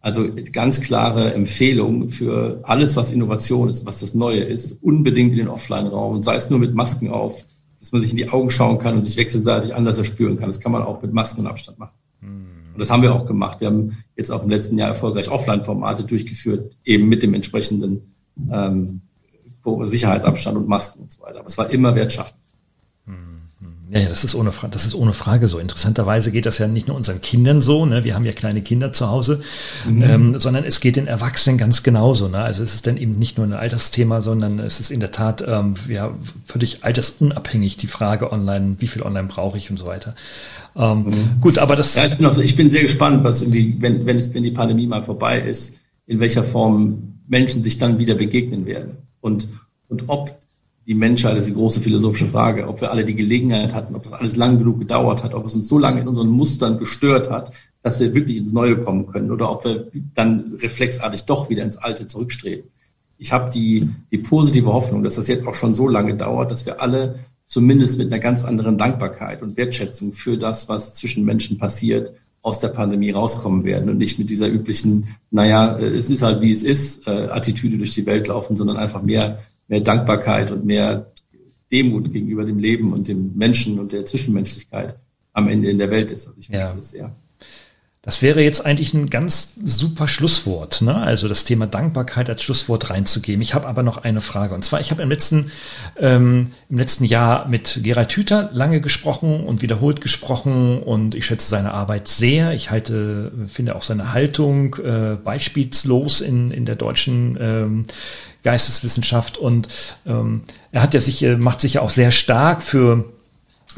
[0.00, 5.38] Also ganz klare Empfehlung für alles, was Innovation ist, was das Neue ist, unbedingt in
[5.38, 7.46] den Offline-Raum, sei es nur mit Masken auf,
[7.82, 10.48] dass man sich in die Augen schauen kann und sich wechselseitig anders erspüren kann.
[10.48, 11.96] Das kann man auch mit Masken und Abstand machen.
[12.22, 13.60] Und das haben wir auch gemacht.
[13.60, 18.14] Wir haben jetzt auch im letzten Jahr erfolgreich Offline-Formate durchgeführt, eben mit dem entsprechenden
[18.52, 19.00] ähm,
[19.64, 21.40] Sicherheitsabstand und Masken und so weiter.
[21.40, 22.38] Aber es war immer wertschaffend.
[23.92, 25.58] Ja, ja, das ist ohne Frage, das ist ohne Frage so.
[25.58, 28.04] Interessanterweise geht das ja nicht nur unseren Kindern so, ne?
[28.04, 29.42] Wir haben ja kleine Kinder zu Hause,
[29.86, 30.02] mhm.
[30.02, 32.28] ähm, sondern es geht den Erwachsenen ganz genauso.
[32.28, 32.38] Ne?
[32.38, 35.44] Also es ist dann eben nicht nur ein Altersthema, sondern es ist in der Tat
[35.46, 36.14] ähm, ja
[36.46, 40.14] völlig altersunabhängig die Frage online, wie viel online brauche ich und so weiter.
[40.74, 41.40] Ähm, mhm.
[41.42, 41.94] Gut, aber das.
[41.94, 44.52] Ja, ich bin, also, ich bin sehr gespannt, was irgendwie, wenn, wenn es, wenn die
[44.52, 45.74] Pandemie mal vorbei ist,
[46.06, 48.96] in welcher Form Menschen sich dann wieder begegnen werden.
[49.20, 49.48] Und,
[49.88, 50.41] und ob
[50.86, 54.12] die Menschheit, ist die große philosophische Frage, ob wir alle die Gelegenheit hatten, ob das
[54.12, 57.52] alles lang genug gedauert hat, ob es uns so lange in unseren Mustern gestört hat,
[57.82, 61.76] dass wir wirklich ins Neue kommen können oder ob wir dann reflexartig doch wieder ins
[61.76, 62.70] Alte zurückstreben.
[63.18, 66.66] Ich habe die, die positive Hoffnung, dass das jetzt auch schon so lange dauert, dass
[66.66, 67.16] wir alle
[67.46, 72.58] zumindest mit einer ganz anderen Dankbarkeit und Wertschätzung für das, was zwischen Menschen passiert, aus
[72.58, 76.64] der Pandemie rauskommen werden und nicht mit dieser üblichen, naja, es ist halt wie es
[76.64, 79.38] ist, äh, Attitüde durch die Welt laufen, sondern einfach mehr
[79.72, 81.06] mehr Dankbarkeit und mehr
[81.72, 84.96] Demut gegenüber dem Leben und dem Menschen und der Zwischenmenschlichkeit
[85.32, 86.26] am Ende in der Welt ist.
[86.26, 86.74] Also ich wünsche ja.
[86.74, 87.16] das sehr.
[88.04, 90.96] Das wäre jetzt eigentlich ein ganz super Schlusswort, ne?
[90.96, 93.40] also das Thema Dankbarkeit als Schlusswort reinzugeben.
[93.42, 95.52] Ich habe aber noch eine Frage und zwar, ich habe im letzten,
[95.96, 101.48] ähm, im letzten Jahr mit Gerald Hüther lange gesprochen und wiederholt gesprochen und ich schätze
[101.48, 102.52] seine Arbeit sehr.
[102.54, 107.84] Ich halte, finde auch seine Haltung äh, beispielslos in, in der deutschen ähm,
[108.42, 109.68] Geisteswissenschaft und
[110.06, 113.04] ähm, er hat ja sich, äh, macht sich ja auch sehr stark für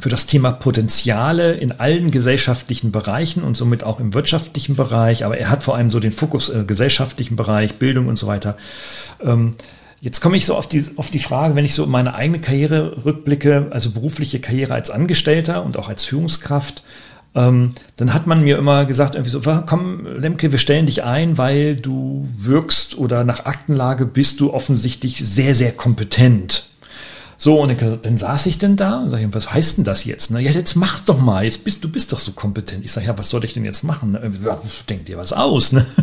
[0.00, 5.38] für das Thema Potenziale in allen gesellschaftlichen Bereichen und somit auch im wirtschaftlichen Bereich, aber
[5.38, 8.56] er hat vor allem so den Fokus äh, gesellschaftlichen Bereich, Bildung und so weiter.
[9.22, 9.54] Ähm,
[10.00, 13.04] jetzt komme ich so auf die, auf die Frage, wenn ich so meine eigene Karriere
[13.04, 16.82] rückblicke, also berufliche Karriere als Angestellter und auch als Führungskraft,
[17.34, 21.36] ähm, dann hat man mir immer gesagt, irgendwie so, komm, Lemke, wir stellen dich ein,
[21.36, 26.68] weil du wirkst oder nach Aktenlage bist du offensichtlich sehr, sehr kompetent.
[27.36, 30.30] So, und dann, dann saß ich denn da und sage, was heißt denn das jetzt?
[30.30, 32.84] Na, ja, jetzt mach doch mal, jetzt bist du bist doch so kompetent.
[32.84, 34.16] Ich sage, ja, was soll ich denn jetzt machen?
[34.44, 35.84] Ja, denk dir was aus, ne?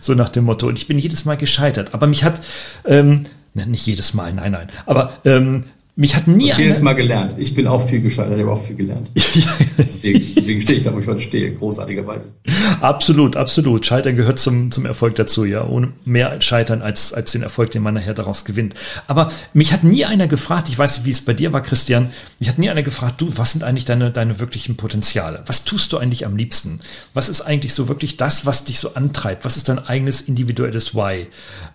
[0.00, 0.68] So nach dem Motto.
[0.68, 1.92] Und ich bin jedes Mal gescheitert.
[1.92, 2.40] Aber mich hat,
[2.84, 4.68] ähm, nicht jedes Mal, nein, nein.
[4.86, 5.64] Aber ähm,
[5.98, 6.50] mich hat nie.
[6.50, 7.36] Ich jedes Mal gelernt.
[7.38, 9.10] Ich bin auch viel gescheitert, ich habe auch viel gelernt.
[9.14, 12.34] deswegen, deswegen stehe ich da, wo ich heute stehe, großartigerweise.
[12.82, 13.86] Absolut, absolut.
[13.86, 15.66] Scheitern gehört zum, zum Erfolg dazu, ja.
[15.66, 18.74] Ohne mehr Scheitern als, als den Erfolg, den man nachher daraus gewinnt.
[19.06, 22.10] Aber mich hat nie einer gefragt, ich weiß nicht, wie es bei dir war, Christian,
[22.40, 25.44] mich hat nie einer gefragt, du, was sind eigentlich deine, deine wirklichen Potenziale?
[25.46, 26.80] Was tust du eigentlich am liebsten?
[27.14, 29.46] Was ist eigentlich so wirklich das, was dich so antreibt?
[29.46, 31.28] Was ist dein eigenes individuelles Why?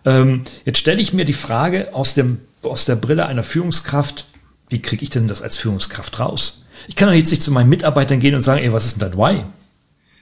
[0.05, 4.25] Ähm, jetzt stelle ich mir die Frage aus dem aus der Brille einer Führungskraft,
[4.69, 6.65] wie kriege ich denn das als Führungskraft raus?
[6.87, 9.11] Ich kann doch jetzt nicht zu meinen Mitarbeitern gehen und sagen, ey, was ist denn
[9.11, 9.43] dein Why?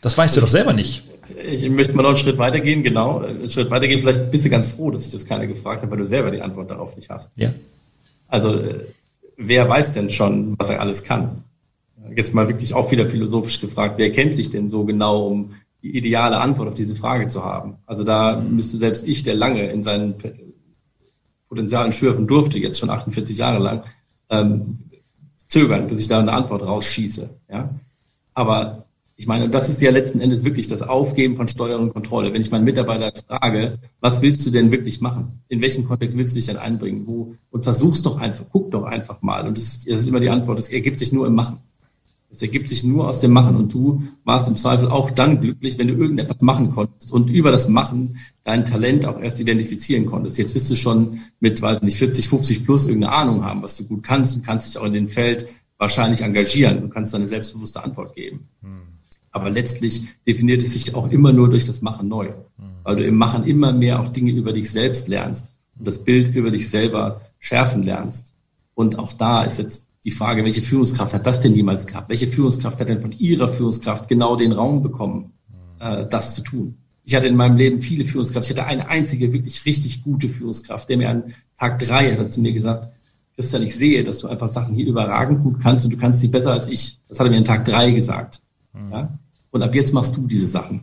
[0.02, 1.04] Das weißt du doch selber nicht.
[1.46, 3.20] Ich möchte mal noch einen Schritt weitergehen, genau.
[3.20, 6.00] Einen Schritt weitergehen, vielleicht bist du ganz froh, dass ich das keiner gefragt habe, weil
[6.00, 7.32] du selber die Antwort darauf nicht hast.
[7.36, 7.54] Ja.
[8.28, 8.86] Also, äh,
[9.38, 11.44] wer weiß denn schon, was er alles kann?
[12.16, 15.96] Jetzt mal wirklich auch wieder philosophisch gefragt, wer kennt sich denn so genau, um die
[15.96, 17.76] ideale Antwort auf diese Frage zu haben?
[17.86, 20.16] Also da müsste selbst ich, der lange in seinen
[21.50, 23.84] Potenzialen schürfen durfte, jetzt schon 48 Jahre lang,
[24.30, 24.78] ähm,
[25.48, 27.30] zögern, bis ich da eine Antwort rausschieße.
[27.50, 27.70] Ja?
[28.34, 28.86] Aber
[29.20, 32.32] ich meine, das ist ja letzten Endes wirklich das Aufgeben von Steuerung und Kontrolle.
[32.32, 35.42] Wenn ich meinen Mitarbeiter frage, was willst du denn wirklich machen?
[35.50, 37.06] In welchem Kontext willst du dich denn einbringen?
[37.06, 37.36] Wo?
[37.52, 39.46] Und versuch's doch einfach, guck doch einfach mal.
[39.46, 41.58] Und das ist, das ist immer die Antwort, es ergibt sich nur im Machen.
[42.32, 43.56] Es ergibt sich nur aus dem Machen.
[43.56, 47.52] Und du warst im Zweifel auch dann glücklich, wenn du irgendetwas machen konntest und über
[47.52, 50.38] das Machen dein Talent auch erst identifizieren konntest.
[50.38, 53.88] Jetzt wirst du schon mit, weiß nicht, 40, 50 plus irgendeine Ahnung haben, was du
[53.88, 54.36] gut kannst.
[54.36, 55.48] Du kannst dich auch in dem Feld
[55.80, 56.82] wahrscheinlich engagieren.
[56.82, 58.48] Du kannst eine selbstbewusste Antwort geben.
[58.62, 58.82] Hm.
[59.32, 62.28] Aber letztlich definiert es sich auch immer nur durch das Machen neu.
[62.28, 62.66] Hm.
[62.84, 66.36] Weil du im Machen immer mehr auch Dinge über dich selbst lernst und das Bild
[66.36, 68.34] über dich selber schärfen lernst.
[68.76, 72.10] Und auch da ist jetzt die Frage, welche Führungskraft hat das denn jemals gehabt?
[72.10, 75.34] Welche Führungskraft hat denn von ihrer Führungskraft genau den Raum bekommen,
[75.80, 76.76] äh, das zu tun?
[77.04, 78.54] Ich hatte in meinem Leben viele Führungskräfte.
[78.54, 81.24] Ich hatte eine einzige wirklich richtig gute Führungskraft, der mir an
[81.58, 82.90] Tag drei hat zu mir gesagt,
[83.36, 86.28] Christian, ich sehe, dass du einfach Sachen hier überragend gut kannst und du kannst sie
[86.28, 87.00] besser als ich.
[87.08, 88.42] Das hat er mir an Tag drei gesagt.
[88.74, 88.92] Mhm.
[88.92, 89.18] Ja?
[89.52, 90.82] Und ab jetzt machst du diese Sachen.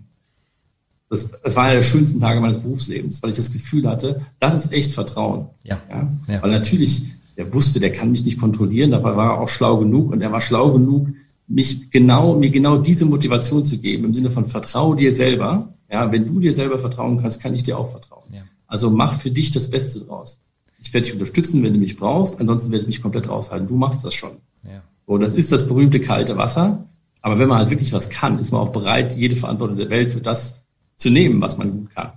[1.09, 4.55] Das, das war einer der schönsten Tage meines Berufslebens, weil ich das Gefühl hatte, das
[4.55, 5.49] ist echt Vertrauen.
[5.63, 5.81] Ja?
[5.89, 6.43] ja.
[6.43, 10.11] Weil natürlich der wusste, der kann mich nicht kontrollieren, dabei war er auch schlau genug
[10.11, 11.09] und er war schlau genug,
[11.49, 15.73] mich genau, mir genau diese Motivation zu geben, im Sinne von vertraue dir selber.
[15.91, 18.25] Ja, wenn du dir selber vertrauen kannst, kann ich dir auch vertrauen.
[18.33, 18.43] Ja.
[18.67, 20.41] Also mach für dich das Beste draus.
[20.81, 23.69] Ich werde dich unterstützen, wenn du mich brauchst, ansonsten werde ich mich komplett raushalten.
[23.69, 24.33] Du machst das schon.
[24.65, 24.83] Ja.
[25.07, 26.85] So, das ist das berühmte kalte Wasser.
[27.23, 30.11] Aber wenn man halt wirklich was kann, ist man auch bereit, jede Verantwortung der Welt
[30.11, 30.63] für das
[30.97, 32.13] zu nehmen, was man gut kann.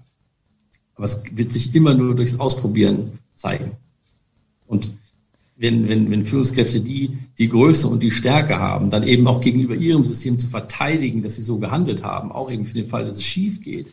[0.96, 3.72] Aber es wird sich immer nur durchs Ausprobieren zeigen.
[4.68, 4.92] Und
[5.60, 9.76] wenn, wenn, wenn Führungskräfte die, die Größe und die Stärke haben, dann eben auch gegenüber
[9.76, 13.18] ihrem System zu verteidigen, dass sie so gehandelt haben, auch eben für den Fall, dass
[13.18, 13.88] es schief geht.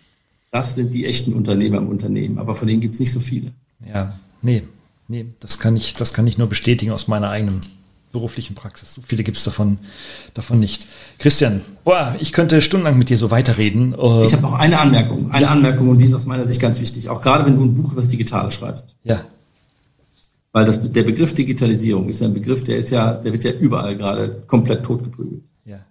[0.52, 2.38] Das sind die echten Unternehmer im Unternehmen.
[2.38, 3.50] Aber von denen gibt es nicht so viele.
[3.92, 4.62] Ja, nee,
[5.08, 7.60] nee, das kann ich, das kann ich nur bestätigen aus meiner eigenen
[8.12, 8.94] beruflichen Praxis.
[8.94, 9.78] So viele gibt es davon,
[10.34, 10.86] davon nicht.
[11.18, 13.92] Christian, boah, ich könnte stundenlang mit dir so weiterreden.
[14.24, 17.10] Ich habe auch eine Anmerkung, eine Anmerkung und die ist aus meiner Sicht ganz wichtig.
[17.10, 18.94] Auch gerade wenn du ein Buch über das Digitale schreibst.
[19.02, 19.24] Ja.
[20.56, 23.52] Weil das, der Begriff Digitalisierung ist ja ein Begriff, der ist ja, der wird ja
[23.52, 25.42] überall gerade komplett totgeprügelt.
[25.66, 25.84] Ja.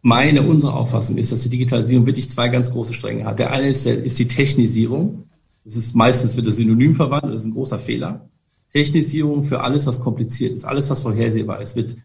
[0.00, 3.40] Meine, unsere Auffassung ist, dass die Digitalisierung wirklich zwei ganz große Stränge hat.
[3.40, 5.24] Der eine ist, ist die Technisierung.
[5.64, 8.28] Das ist meistens wird das Synonym verwandt, das ist ein großer Fehler.
[8.72, 11.96] Technisierung für alles, was kompliziert ist, alles, was vorhersehbar ist, wird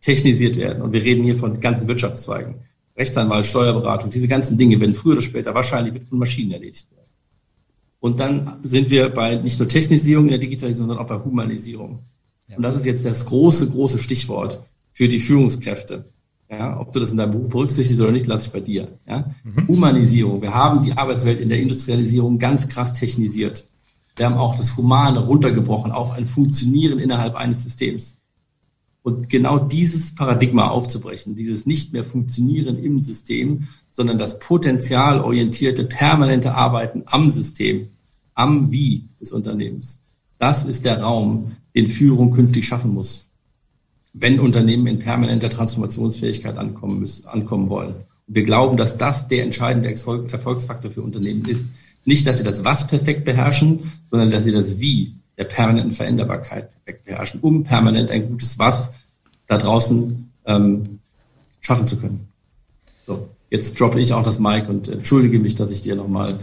[0.00, 0.82] technisiert werden.
[0.82, 2.54] Und wir reden hier von ganzen Wirtschaftszweigen.
[2.96, 6.97] Rechtsanwalt, Steuerberatung, diese ganzen Dinge werden früher oder später wahrscheinlich von Maschinen erledigt werden.
[8.00, 12.04] Und dann sind wir bei nicht nur Technisierung in der Digitalisierung, sondern auch bei Humanisierung.
[12.48, 12.56] Ja.
[12.56, 16.04] Und das ist jetzt das große, große Stichwort für die Führungskräfte.
[16.50, 18.88] Ja, ob du das in deinem Buch berücksichtigst oder nicht, lasse ich bei dir.
[19.06, 19.30] Ja?
[19.44, 19.68] Mhm.
[19.68, 20.40] Humanisierung.
[20.40, 23.68] Wir haben die Arbeitswelt in der Industrialisierung ganz krass technisiert.
[24.16, 28.17] Wir haben auch das Humane runtergebrochen auf ein Funktionieren innerhalb eines Systems.
[29.02, 36.54] Und genau dieses Paradigma aufzubrechen, dieses nicht mehr Funktionieren im System, sondern das potenzialorientierte, permanente
[36.54, 37.88] Arbeiten am System,
[38.34, 40.00] am Wie des Unternehmens.
[40.38, 43.30] Das ist der Raum, den Führung künftig schaffen muss,
[44.12, 47.94] wenn Unternehmen in permanenter Transformationsfähigkeit ankommen, müssen, ankommen wollen.
[48.26, 51.66] Und wir glauben, dass das der entscheidende Erfolgsfaktor für Unternehmen ist.
[52.04, 56.70] Nicht, dass sie das Was perfekt beherrschen, sondern dass sie das Wie der permanenten Veränderbarkeit
[56.72, 59.06] perfekt beherrschen, um permanent ein gutes Was
[59.46, 60.98] da draußen ähm,
[61.60, 62.28] schaffen zu können.
[63.06, 66.34] So, jetzt droppe ich auch das Mic und entschuldige mich, dass ich dir nochmal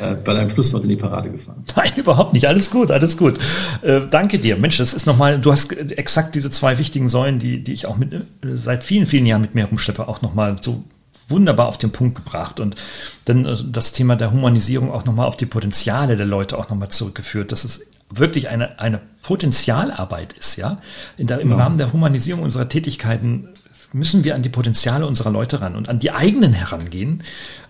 [0.00, 1.64] äh, bei deinem Schlusswort in die Parade gefahren.
[1.76, 2.46] Nein, überhaupt nicht.
[2.46, 3.38] Alles gut, alles gut.
[3.82, 4.56] Äh, danke dir.
[4.56, 7.96] Mensch, das ist nochmal, du hast exakt diese zwei wichtigen Säulen, die, die ich auch
[7.96, 10.84] mit, äh, seit vielen, vielen Jahren mit mir rumschleppe, auch nochmal so
[11.28, 12.76] wunderbar auf den Punkt gebracht und
[13.24, 16.90] dann äh, das Thema der Humanisierung auch nochmal auf die Potenziale der Leute auch nochmal
[16.90, 17.86] zurückgeführt, dass es
[18.18, 20.78] wirklich eine, eine Potenzialarbeit ist, ja.
[21.16, 21.56] In der, Im ja.
[21.56, 23.48] Rahmen der Humanisierung unserer Tätigkeiten
[23.94, 27.22] müssen wir an die Potenziale unserer Leute ran und an die eigenen herangehen.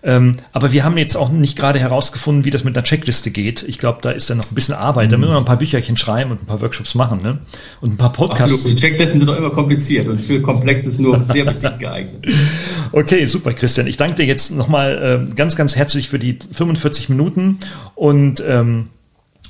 [0.03, 3.63] Ähm, aber wir haben jetzt auch nicht gerade herausgefunden, wie das mit einer Checkliste geht.
[3.63, 5.11] Ich glaube, da ist dann noch ein bisschen Arbeit.
[5.11, 7.39] Da müssen wir noch ein paar Bücherchen schreiben und ein paar Workshops machen ne?
[7.81, 8.53] und ein paar Podcasts.
[8.53, 8.77] Absolut.
[8.77, 12.27] Die Checklisten sind doch immer kompliziert und für komplex ist nur sehr bedingt geeignet.
[12.95, 13.87] Okay, super, Christian.
[13.87, 17.57] Ich danke dir jetzt nochmal äh, ganz, ganz herzlich für die 45 Minuten
[17.95, 18.89] und ähm,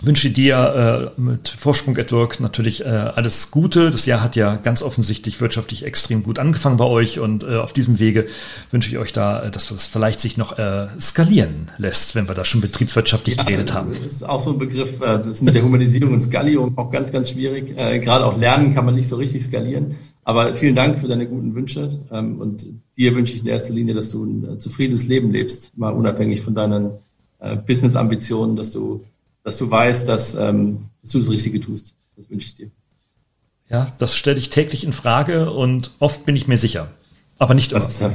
[0.05, 3.89] wünsche dir äh, mit Vorsprung at Work natürlich äh, alles Gute.
[3.89, 7.73] Das Jahr hat ja ganz offensichtlich wirtschaftlich extrem gut angefangen bei euch und äh, auf
[7.73, 8.27] diesem Wege
[8.71, 12.35] wünsche ich euch da, äh, dass es vielleicht sich noch äh, skalieren lässt, wenn wir
[12.35, 13.91] da schon betriebswirtschaftlich ja, geredet haben.
[13.91, 16.91] Das ist auch so ein Begriff, äh, das ist mit der Humanisierung und Skalierung auch
[16.91, 17.77] ganz, ganz schwierig.
[17.77, 19.95] Äh, gerade auch Lernen kann man nicht so richtig skalieren.
[20.25, 23.93] Aber vielen Dank für deine guten Wünsche ähm, und dir wünsche ich in erster Linie,
[23.93, 26.91] dass du ein äh, zufriedenes Leben lebst, mal unabhängig von deinen
[27.39, 29.03] äh, Business-Ambitionen, dass du
[29.43, 31.95] dass du weißt, dass, ähm, dass du das Richtige tust.
[32.15, 32.71] Das wünsche ich dir.
[33.69, 36.89] Ja, das stelle ich täglich in Frage und oft bin ich mir sicher.
[37.39, 38.09] Aber nicht Das ist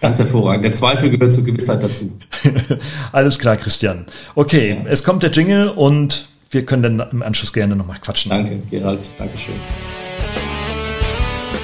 [0.00, 0.64] ganz hervorragend.
[0.64, 2.18] Der Zweifel gehört zur Gewissheit dazu.
[3.12, 4.04] Alles klar, Christian.
[4.34, 4.90] Okay, ja.
[4.90, 8.30] es kommt der Jingle und wir können dann im Anschluss gerne nochmal quatschen.
[8.30, 9.00] Danke, Gerald.
[9.18, 9.54] Dankeschön.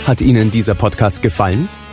[0.07, 1.69] Hat Ihnen dieser Podcast gefallen?